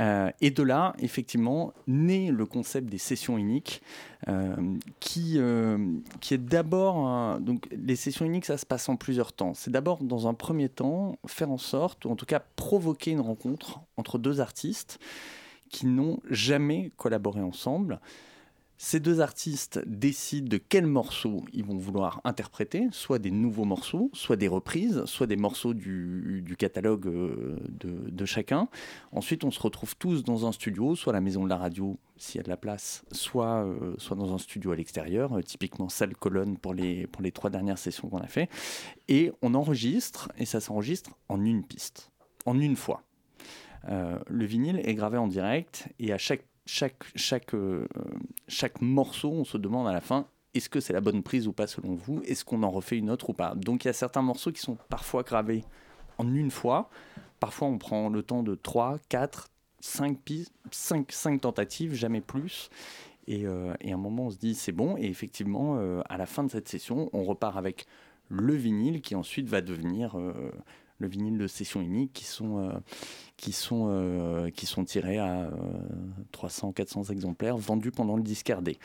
[0.00, 3.82] Euh, et de là, effectivement, naît le concept des sessions uniques,
[4.28, 4.56] euh,
[4.98, 5.78] qui, euh,
[6.20, 7.38] qui est d'abord...
[7.40, 9.52] donc, les sessions uniques, ça se passe en plusieurs temps.
[9.54, 13.20] C'est d'abord, dans un premier temps, faire en sorte, ou en tout cas provoquer une
[13.20, 14.98] rencontre entre deux artistes
[15.68, 18.00] qui n'ont jamais collaboré ensemble.
[18.82, 24.08] Ces deux artistes décident de quels morceaux ils vont vouloir interpréter, soit des nouveaux morceaux,
[24.14, 28.68] soit des reprises, soit des morceaux du, catalogue euh, de, chacun.
[29.12, 32.38] Ensuite, on se retrouve tous dans un studio, soit la maison de la radio, s'il
[32.38, 36.16] y a de la place, soit, euh, dans un studio à l'extérieur, euh, typiquement salle
[36.16, 38.48] colonne pour les, trois dernières sessions qu'on a fait.
[39.08, 42.10] Et on enregistre, et ça s'enregistre en une piste,
[42.46, 43.02] en une fois.
[43.86, 47.86] Le vinyle est gravé en direct et à chaque, chaque, chaque, euh,
[48.46, 51.52] chaque morceau, on se demande à la fin est-ce que c'est la bonne prise ou
[51.52, 52.22] pas selon vous?
[52.24, 53.54] Est-ce qu'on en refait une autre ou pas?
[53.54, 55.64] Donc il y a certains morceaux qui sont parfois gravés
[56.18, 56.90] en une fois.
[57.38, 59.48] Parfois on prend le temps de 3, 4,
[59.78, 62.68] 5 pistes, 5, 5 tentatives, jamais plus.
[63.28, 64.96] Et, euh, et à un moment on se dit c'est bon.
[64.96, 67.86] Et effectivement, euh, à la fin de cette session, on repart avec
[68.28, 70.16] le vinyle qui ensuite va devenir
[71.00, 72.72] le vinyle de session unique qui sont, euh,
[73.36, 75.50] qui sont, euh, qui sont tirés à
[76.32, 78.78] 300-400 exemplaires vendus pendant le discardé.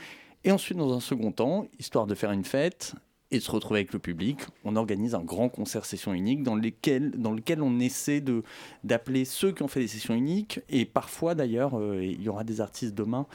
[0.43, 2.95] Et ensuite, dans un second temps, histoire de faire une fête
[3.31, 6.55] et de se retrouver avec le public, on organise un grand concert session unique dans,
[6.55, 8.43] lesquels, dans lequel on essaie de,
[8.83, 10.59] d'appeler ceux qui ont fait des sessions uniques.
[10.69, 13.25] Et parfois, d'ailleurs, euh, il y aura des artistes demain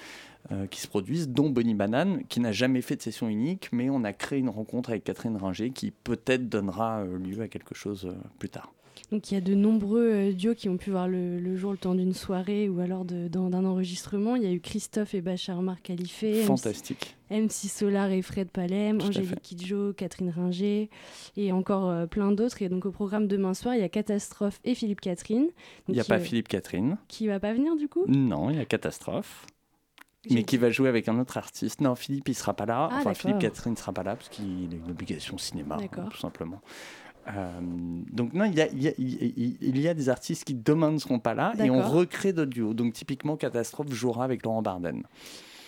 [0.52, 3.90] euh, qui se produisent, dont Bonnie Banane, qui n'a jamais fait de session unique, mais
[3.90, 7.74] on a créé une rencontre avec Catherine Ringer qui peut-être donnera euh, lieu à quelque
[7.74, 8.72] chose euh, plus tard.
[9.12, 11.78] Donc il y a de nombreux duos qui ont pu voir le, le jour le
[11.78, 14.36] temps d'une soirée ou alors d'un enregistrement.
[14.36, 17.16] Il y a eu Christophe et Bachar Mar Khalife, MC Fantastique.
[17.30, 19.40] MC Solar et Fred Palem, Tout Angélique.
[19.42, 20.90] Kidjo, Catherine Ringer
[21.36, 22.62] et encore euh, plein d'autres.
[22.62, 25.48] Et donc au programme demain soir, il y a Catastrophe et Philippe Catherine.
[25.88, 26.96] Il n'y a pas euh, Philippe Catherine.
[27.08, 28.04] Qui va pas venir du coup?
[28.06, 29.46] Non, il y a Catastrophe.
[30.34, 31.80] Mais qui va jouer avec un autre artiste.
[31.80, 32.88] Non, Philippe, il sera pas là.
[32.90, 33.36] Ah, enfin, Philippe.
[33.40, 36.60] Catherine ne sera pas là parce qu'il a une obligation cinéma, hein, tout simplement.
[37.28, 37.60] Euh,
[38.12, 40.54] donc non, il y, a, il, y a, il- il y a des artistes qui
[40.54, 42.74] demain ne seront pas là et on recrée d'autres duos.
[42.74, 45.02] Donc typiquement, Catastrophe jouera avec Laurent Barden.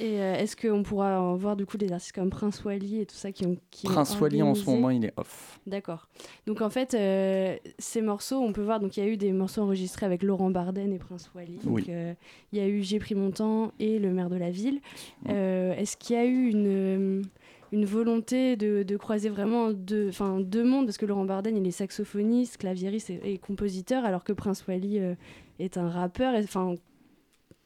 [0.00, 3.06] Et euh, est-ce qu'on pourra en voir du coup des artistes comme Prince Wally et
[3.06, 3.56] tout ça qui ont.
[3.70, 5.60] Qui ont Prince Wally en ce moment, il est off.
[5.66, 6.08] D'accord.
[6.46, 9.32] Donc en fait, euh, ces morceaux, on peut voir, donc il y a eu des
[9.32, 11.58] morceaux enregistrés avec Laurent Barden et Prince Wally.
[11.64, 11.84] Donc Oui.
[11.90, 12.14] euh,
[12.52, 14.80] il y a eu J'ai pris mon temps et le maire de la ville.
[15.28, 17.22] Euh, Est-ce qu'il y a eu une,
[17.70, 20.86] une volonté de, de croiser vraiment deux, deux mondes?
[20.86, 24.98] Parce que Laurent Barden, il est saxophoniste, claviériste et, et compositeur, alors que Prince Wally
[25.00, 25.14] euh,
[25.58, 26.34] est un rappeur.
[26.42, 26.74] Enfin,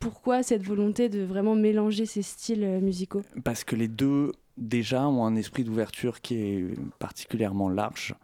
[0.07, 3.23] pourquoi cette volonté de vraiment mélanger ces styles euh, musicaux?
[3.43, 6.65] Parce que les deux, déjà, ont un esprit d'ouverture qui est
[7.01, 8.15] particulièrement large.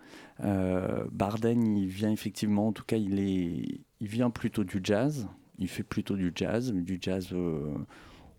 [0.45, 5.27] Euh, Barden, il vient effectivement, en tout cas, il, est, il vient plutôt du jazz.
[5.59, 7.75] Il fait plutôt du jazz, du jazz, euh,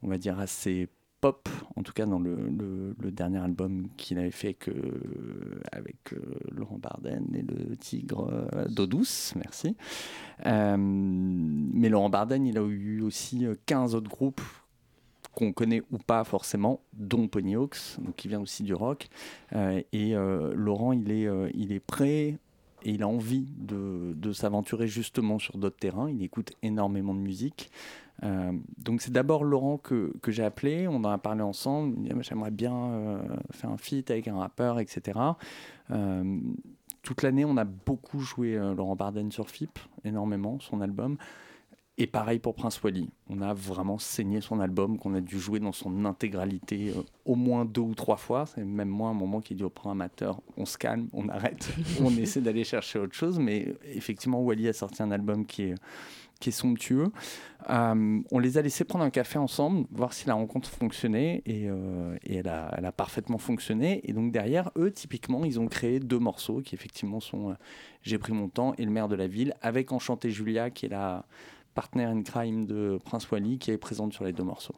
[0.04, 0.88] on va dire, assez
[1.24, 1.48] pop,
[1.78, 4.58] en tout cas dans le, dernier album qu'il avait fait
[5.72, 6.18] avec, euh,
[6.52, 9.78] Laurent Barden et le Tigre euh, d'eau douce, merci.
[10.46, 14.42] Euh, mais Laurent Barden, il a eu aussi euh, 15 autres groupes
[15.34, 19.08] qu'on connaît ou pas forcément, dont Ponyhawks, donc qui vient aussi du rock.
[19.94, 22.38] Et Laurent, il est, il est prêt
[22.84, 26.12] et il a envie de s'aventurer justement sur d'autres terrains.
[26.12, 27.72] Il écoute énormément de musique.
[28.22, 32.52] Euh, donc c'est d'abord Laurent que, j'ai appelé, on en a parlé ensemble, Ah, j'aimerais
[32.52, 35.20] bien euh, faire un feat avec un rappeur, etc.
[35.92, 36.40] Euh,
[37.02, 41.18] toute l'année, on a beaucoup joué Laurent Barden sur FIP, énormément, son album.
[42.00, 43.10] Et pareil pour Prince Wally.
[43.30, 46.92] On a vraiment saigné son album, qu'on a dû jouer dans son intégralité
[47.26, 48.46] au moins deux ou trois fois.
[48.48, 52.10] C'est même moi, un moment qui dit au amateur, on se calme, on arrête, on
[52.18, 53.38] essaie d'aller chercher autre chose.
[53.38, 55.76] Mais effectivement, Wally a sorti un album qui est,
[56.44, 57.08] qui est somptueux.
[57.70, 61.42] Euh, on les a laissés prendre un café ensemble, voir si la rencontre fonctionnait.
[61.46, 64.02] Et, euh, et elle, a, elle a parfaitement fonctionné.
[64.04, 67.54] Et donc derrière, eux, typiquement, ils ont créé deux morceaux qui effectivement sont euh,
[68.02, 70.90] J'ai pris mon temps et Le maire de la ville, avec Enchanté Julia, qui est
[70.90, 71.26] la
[71.76, 74.76] partner in crime de Prince Wally, qui est présente sur les deux morceaux.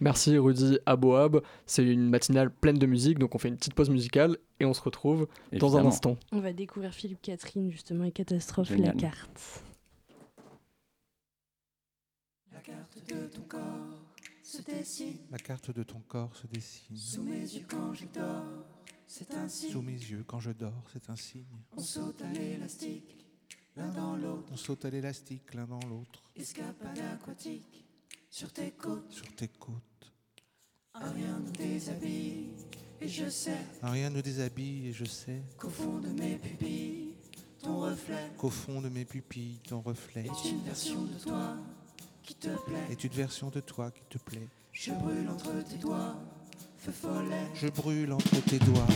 [0.00, 1.40] Merci Rudy Aboab.
[1.66, 4.74] C'est une matinale pleine de musique, donc on fait une petite pause musicale et on
[4.74, 6.16] se retrouve dans un instant.
[6.32, 8.94] On va découvrir Philippe Catherine justement et Catastrophe, Génial.
[8.96, 9.62] la carte.
[12.55, 14.02] La carte de ton corps
[14.42, 16.96] se dessine La carte de ton corps se dessine.
[16.96, 18.64] sous mes yeux quand je dors.
[19.06, 19.70] C'est ainsi.
[19.70, 21.44] Sous mes yeux quand je dors, c'est un signe.
[21.76, 23.24] On saute à l'élastique,
[23.76, 24.48] l'un dans l'autre.
[24.52, 26.24] On saute à l'élastique l'un dans l'autre.
[26.34, 27.84] Escapade aquatique
[28.28, 29.12] sur tes côtes.
[29.12, 30.12] Sur tes côtes.
[30.94, 32.48] Un rien nous déshabille.
[33.00, 37.14] Et je sais Un rien ne déshabille et je sais qu'au fond de mes pupilles,
[37.62, 41.56] ton reflet qu'au fond de mes pupilles, ton reflet est une version de toi
[42.26, 42.86] qui te plaît.
[42.90, 44.48] est une version de toi qui te plaît.
[44.72, 46.16] Je brûle entre tes doigts,
[46.76, 47.46] feu follet.
[47.54, 48.86] Je brûle entre tes doigts.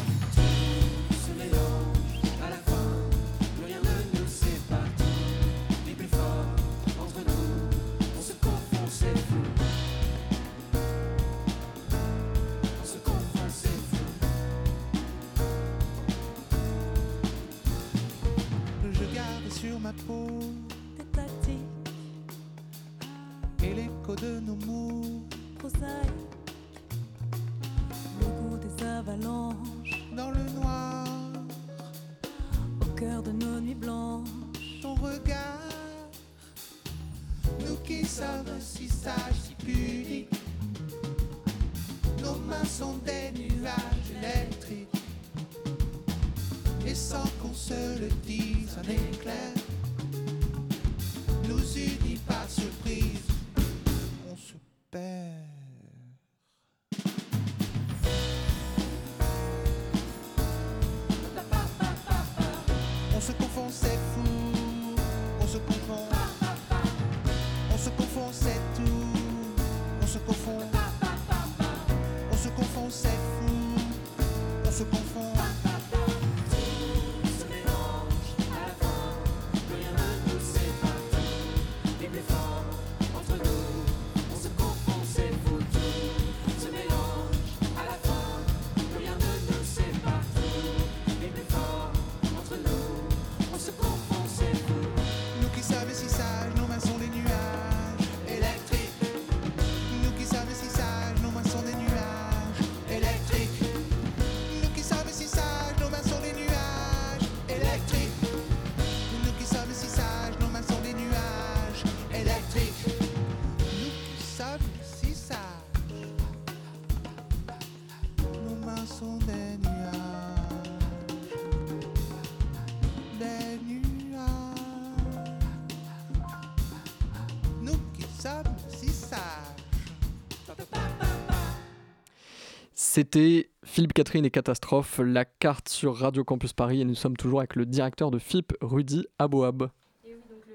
[133.01, 137.39] C'était Philippe Catherine et Catastrophe, la carte sur Radio Campus Paris et nous sommes toujours
[137.39, 139.71] avec le directeur de FIP, Rudy Aboab.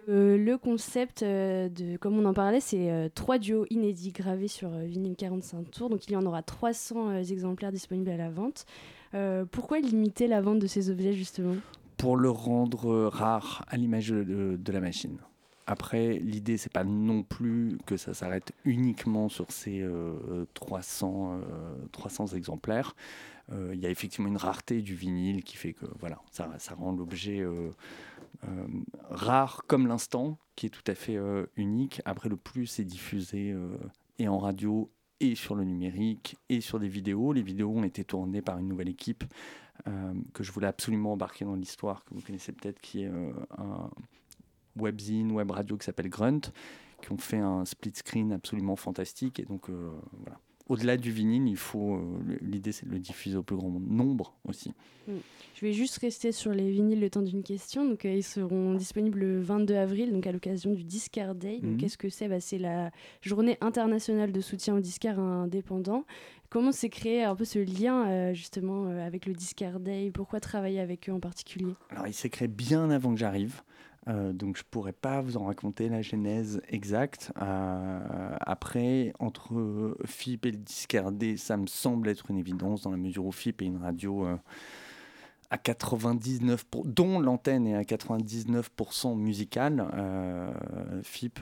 [0.09, 4.47] Euh, le concept, euh, de, comme on en parlait, c'est euh, trois duos inédits gravés
[4.47, 5.89] sur euh, vinyle 45 tours.
[5.89, 8.67] Donc il y en aura 300 euh, exemplaires disponibles à la vente.
[9.15, 11.55] Euh, pourquoi limiter la vente de ces objets justement?
[11.97, 15.17] Pour le rendre euh, rare à l'image de, de- de la machine.
[15.68, 21.76] Après, l'idée, c'est pas non plus que ça s'arrête uniquement sur ces euh, 300, euh,
[21.91, 22.95] 300 exemplaires.
[23.51, 26.91] Euh, Il y a effectivement une rareté du vinyle qui fait que voilà, ça, rend
[26.91, 27.72] l'objet euh,
[28.47, 28.68] euh,
[29.09, 32.01] rare comme l'instant, qui est tout à fait euh, unique.
[32.05, 33.76] Après, le plus c'est diffusé euh,
[34.20, 37.34] et en radio et sur le numérique et sur des vidéos.
[37.34, 39.24] Les vidéos ont été tournées par une nouvelle équipe
[39.88, 43.32] euh, que je voulais absolument embarquer dans l'histoire, que vous connaissez peut-être, qui est euh,
[43.57, 43.89] un
[44.78, 46.41] webzine, web radio qui s'appelle Grunt,
[47.01, 49.39] qui ont fait un split screen absolument fantastique.
[49.39, 50.39] Et donc, euh, voilà.
[50.67, 51.97] Au-delà du vinyle, il faut.
[51.97, 54.71] euh, L'idée, c'est de le diffuser au plus grand nombre aussi.
[55.07, 55.11] Mm.
[55.53, 57.88] Je vais juste rester sur les vinyles le temps d'une question.
[57.88, 61.59] Donc, euh, ils seront disponibles le 22 avril, donc à l'occasion du Discard Day.
[61.61, 61.78] Mhm.
[61.78, 62.28] qu'est-ce que c'est?
[62.28, 62.89] Bah, C'est la
[63.21, 66.03] journée internationale de soutien aux disquaires indépendants.
[66.49, 70.09] Comment s'est créé un peu ce lien euh, justement euh, avec le Discard Day?
[70.11, 71.76] Pourquoi travailler avec eux en particulier?
[71.91, 73.61] Alors, il s'est créé bien avant que j'arrive.
[74.07, 77.31] Euh, donc, je pourrais pas vous en raconter la genèse exacte.
[77.41, 82.97] Euh, après, entre FIP et le Discardé, ça me semble être une évidence dans la
[82.97, 84.35] mesure où FIP est une radio euh,
[85.49, 89.85] à 99%, pour- dont l'antenne est à 99% musicale.
[91.03, 91.39] FIP,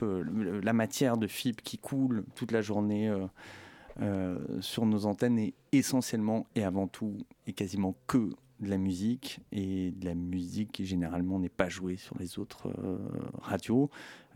[0.62, 3.12] la matière de FIP qui coule toute la journée
[4.60, 8.30] sur nos antennes est essentiellement et avant tout et quasiment que
[8.64, 12.68] de la musique et de la musique qui généralement n'est pas jouée sur les autres
[12.82, 12.98] euh,
[13.40, 13.90] radios,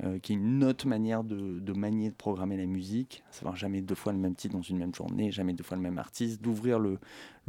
[0.05, 3.81] euh, qui est une autre manière de, manier, de programmer la musique, à savoir jamais
[3.81, 6.41] deux fois le même titre dans une même journée, jamais deux fois le même artiste,
[6.41, 6.99] d'ouvrir le,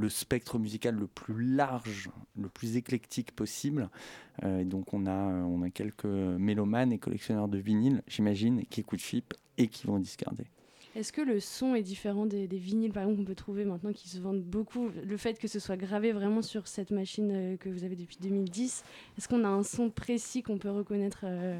[0.09, 3.89] spectre musical le plus large, le plus éclectique possible.
[4.43, 8.80] Euh, et donc on a, on a quelques mélomanes et collectionneurs de vinyles, j'imagine, qui
[8.80, 10.45] écoutent FIP et qui vont discarder.
[10.96, 14.10] Est-ce que le son est différent des, vinyles, par exemple, qu'on peut trouver maintenant qui
[14.10, 14.90] se vendent beaucoup?
[15.04, 18.18] Le fait que ce soit gravé vraiment sur cette machine euh, que vous avez depuis
[18.22, 18.84] 2010,
[19.18, 21.60] est-ce qu'on a un son précis qu'on peut reconnaître euh,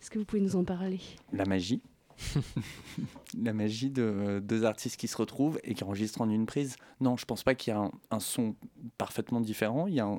[0.00, 1.00] Est-ce que vous pouvez nous en parler?
[1.32, 1.80] La magie.
[3.42, 6.76] la magie de deux artistes qui se retrouvent et qui enregistrent en une prise.
[7.00, 8.54] Non, je pense pas qu'il y a un, un son
[8.98, 9.88] parfaitement différent.
[9.88, 10.18] Il y, a un,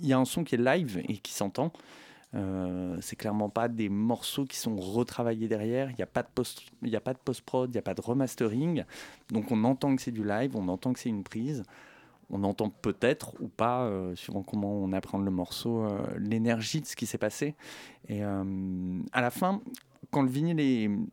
[0.00, 1.72] il y a un son qui est live et qui s'entend.
[2.34, 5.90] Euh, c'est clairement pas des morceaux qui sont retravaillés derrière.
[5.90, 8.84] Il n'y a pas de post, il n'y a pas de remastering.
[9.30, 11.62] Donc on entend que c'est du live, on entend que c'est une prise.
[12.30, 16.86] On entend peut-être ou pas, euh, suivant comment on apprend le morceau, euh, l'énergie de
[16.86, 17.54] ce qui s'est passé.
[18.08, 19.62] Et euh, à la fin,
[20.10, 21.08] quand le vinyle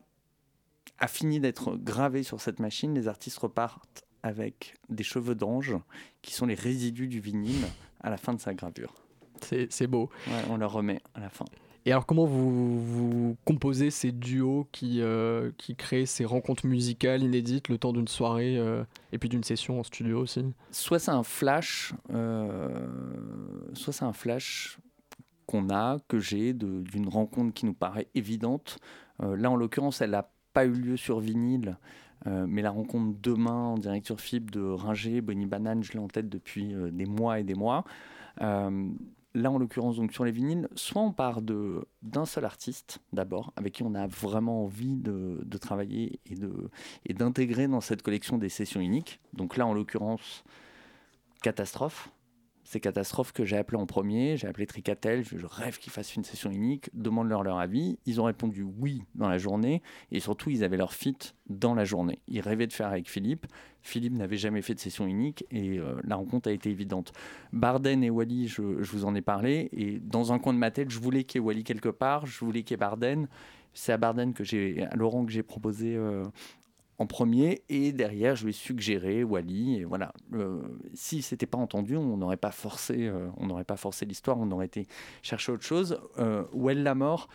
[0.99, 5.77] a fini d'être gravé sur cette machine, les artistes repartent avec des cheveux d'ange
[6.21, 7.65] qui sont les résidus du vinyle
[8.01, 9.04] à la fin de sa gravure.
[9.41, 10.09] C'est beau.
[10.27, 11.45] Ouais, on leur remet à la fin.
[11.87, 17.21] Et alors comment vous, vous composez ces duos qui, euh, qui créent ces rencontres musicales
[17.21, 20.43] inédites le temps d'une soirée euh, et puis d'une session en studio aussi?
[20.71, 22.87] Soit c'est un flash, euh,
[23.73, 24.79] soit c'est un flash
[25.45, 28.79] qu'on a, que j'ai, d'une rencontre qui nous paraît évidente.
[29.19, 31.77] Là, en l'occurrence, elle n'a pas eu lieu sur vinyle,
[32.27, 35.99] euh, mais la rencontre demain en direct sur FIB de Ringer, Bonnie Banane, je l'ai
[35.99, 37.83] en tête depuis euh, des mois et des mois.
[38.41, 38.89] Euh,
[39.35, 43.53] là, en l'occurrence, donc sur les vinyles, soit on part de, d'un seul artiste d'abord,
[43.55, 46.19] avec qui on a vraiment envie de, travailler
[47.05, 49.19] et d'intégrer dans cette collection des sessions uniques.
[49.33, 50.43] Donc là, en l'occurrence,
[51.41, 52.09] Catastrophe.
[52.67, 54.37] C'est Catastrophe que j'ai appelé en premier.
[54.37, 55.23] J'ai appelé Tricatel.
[55.23, 56.89] Je, rêve qu'ils fassent une session unique.
[56.95, 57.99] Demande-leur leur avis.
[58.07, 59.83] Ils ont répondu oui dans la journée.
[60.11, 61.15] Et surtout, ils avaient leur fit
[61.47, 62.17] dans la journée.
[62.27, 63.45] Ils rêvaient de faire avec Philippe.
[63.83, 67.13] Philippe n'avait jamais fait de session unique et euh, la rencontre a été évidente.
[67.53, 69.69] Barden et Wally, je, je vous en ai parlé.
[69.71, 72.25] Et dans un coin de ma tête, je voulais qu'il y ait Wally quelque part.
[72.25, 73.27] Je voulais qu'il y ait Barden.
[73.75, 76.23] C'est à Barden que j'ai, à Laurent que j'ai proposé euh,
[76.97, 80.13] en premier et derrière je lui ai suggéré Wally et voilà.
[80.33, 80.61] Euh,
[80.93, 84.49] si c'était pas entendu on n'aurait pas forcé euh, on n'aurait pas forcé l'histoire on
[84.51, 84.87] aurait été
[85.21, 85.99] chercher autre chose.
[86.19, 87.27] Euh, Well la mort?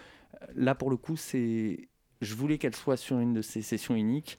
[0.55, 1.89] Là pour le coup c'est
[2.21, 4.39] je voulais qu'elle soit sur une de ces sessions uniques.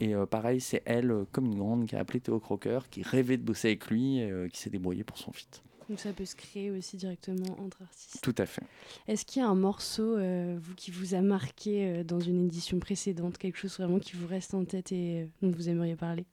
[0.00, 3.02] Et euh, pareil c'est elle euh, comme une grande qui a appelé Théo Crocker qui
[3.02, 6.24] rêvait de bosser avec lui et, qui s'est débrouillé pour son feat Donc ça peut
[6.24, 8.20] se créer aussi directement entre artistes.
[8.22, 8.62] tout à fait
[9.08, 12.46] Est-ce qu'il y a un morceau euh, vous, qui vous a marqué euh, dans une
[12.46, 15.96] édition précédente, quelque chose vraiment qui vous reste en tête et euh, dont vous aimeriez
[15.96, 16.24] parler?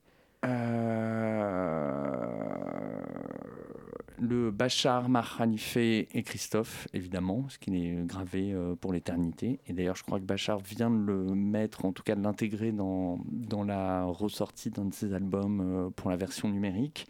[4.21, 9.59] Le Bachar, Mahanife et Christophe, évidemment, ce qui est gravé pour l'éternité.
[9.67, 12.71] Et d'ailleurs, je crois que Bachar vient de le mettre, en tout cas de l'intégrer
[12.71, 17.05] dans, dans la ressortie d'un de ses albums pour la version numérique.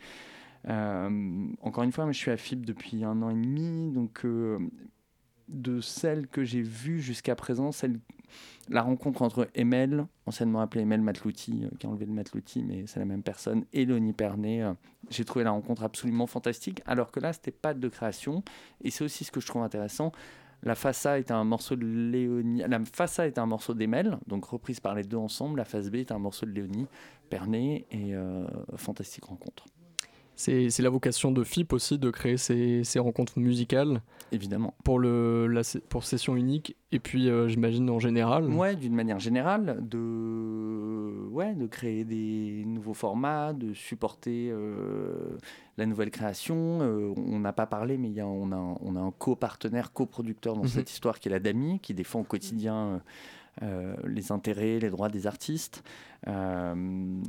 [0.68, 4.60] Euh, encore une fois, je suis à FIB depuis un an et demi, donc euh,
[5.48, 7.72] de celles que j'ai vues jusqu'à présent,
[8.68, 12.86] la rencontre entre Emel, anciennement appelé Emel Matlouti, euh, qui a enlevé le Matlouti, mais
[12.88, 14.64] c'est la même personne, et Léonie Pernet,
[15.10, 18.44] j'ai trouvé la rencontre absolument fantastique, alors que là, c'était pas de création,
[18.84, 20.12] et c'est aussi ce que je trouve intéressant.
[20.62, 22.82] La Fassa est un morceau de Léonie, la
[23.26, 25.58] est un morceau d'Emel, donc reprise par les deux ensemble.
[25.58, 26.86] La face B est un morceau de Léonie
[27.30, 28.14] Pernet et
[28.76, 29.64] fantastique rencontre.
[30.42, 34.02] C'est la vocation de FIP aussi de créer ces, ces rencontres musicales.
[34.32, 34.74] Évidemment.
[34.86, 38.46] Pour, le, la, pour session unique et puis euh, j'imagine en général.
[38.46, 45.38] Ouais, d'une manière générale, de, ouais, de créer des nouveaux formats, de supporter euh,
[45.78, 46.80] la nouvelle création.
[46.82, 49.92] Euh, on n'a pas parlé, mais y a, on, a, un- on a un copartenaire,
[49.92, 50.68] coproducteur dans Mhm.
[50.70, 53.02] cette histoire qui est la DAMI, qui défend au quotidien
[53.62, 55.84] euh, les intérêts, les droits des artistes.
[56.28, 56.74] Euh,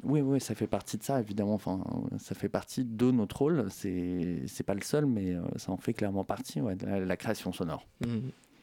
[0.02, 1.54] oui, oui, ça fait partie de ça, évidemment.
[1.54, 1.82] Enfin,
[2.18, 3.66] ça fait partie de notre rôle.
[3.70, 7.00] C'est c'est pas le seul, mais euh, ça en fait clairement partie, ouais, de la,
[7.00, 7.86] la création sonore.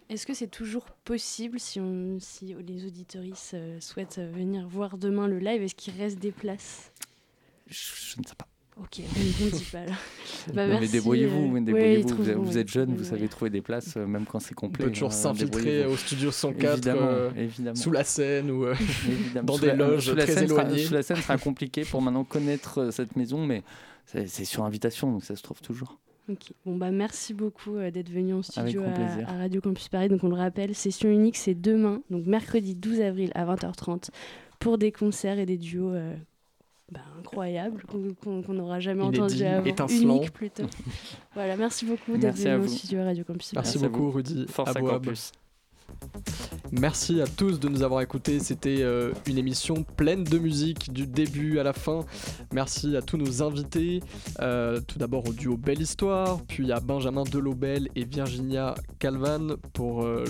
[0.09, 5.27] Est-ce que c'est toujours possible si, on, si les auditoristes euh, souhaitent venir voir demain
[5.27, 6.93] le live Est-ce qu'il reste des places?
[7.67, 8.47] Je ne sais pas.
[8.79, 9.91] Ok, on ne dit pas là.
[10.53, 12.01] Bah, Non, mais merci, débrouillez-vous, euh, ouais,
[12.35, 14.85] vous, êtes jeune, vous savez trouver des places, euh, même quand c'est On complet.
[14.85, 17.75] peut toujours hein, s'infiltrer au studio 104 Évidemment, euh, évidemment.
[17.75, 18.75] sous la scène ou euh,
[19.43, 21.83] dans Sous des la- loges sous la très scène sera- sous la scène sera compliqué
[21.83, 23.63] pour maintenant connaître euh, cette maison, mais
[24.05, 25.97] c'est c'est sur invitation, donc ça se trouve toujours.
[26.29, 26.53] Ok.
[26.65, 28.83] Bon bah merci beaucoup euh, d'être venu en studio
[29.27, 30.07] à, Radio Campus Paris.
[30.09, 34.09] Donc on le rappelle, session unique c'est demain, donc mercredi 12 avril à 20h30
[34.59, 36.13] pour des concerts et des duos euh,
[36.91, 39.87] bah, incroyables qu'on- n'aura jamais Inédits, entendu avant.
[39.89, 40.63] Unique plutôt.
[41.33, 43.65] voilà, merci beaucoup d'être Merci à venu au studio à Radio Campus Paris.
[43.65, 45.03] Merci beaucoup Rudy Force à Abouab.
[45.05, 45.31] Campus.
[46.71, 48.39] Merci à tous de nous avoir écoutés.
[48.39, 52.05] C'était euh, une émission pleine de musique du début à la fin.
[52.51, 54.01] Merci à tous nos invités.
[54.41, 60.03] Euh, tout d'abord au duo Belle Histoire, puis à Benjamin Delobel et Virginia Calvan pour
[60.03, 60.25] euh,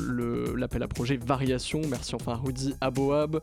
[0.55, 1.81] l'appel à projet Variation.
[1.89, 3.41] Merci enfin à Rudy Aboab.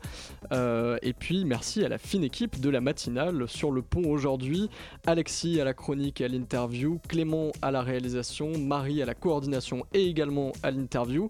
[1.01, 4.69] Et puis merci à la fine équipe de la matinale sur le pont aujourd'hui.
[5.05, 9.85] Alexis à la chronique et à l'interview, Clément à la réalisation, Marie à la coordination
[9.93, 11.27] et également à l'interview.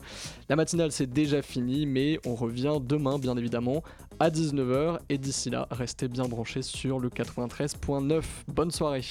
[0.47, 3.83] La matinale c'est déjà fini, mais on revient demain bien évidemment
[4.19, 8.23] à 19h et d'ici là, restez bien branchés sur le 93.9.
[8.47, 9.03] Bonne soirée.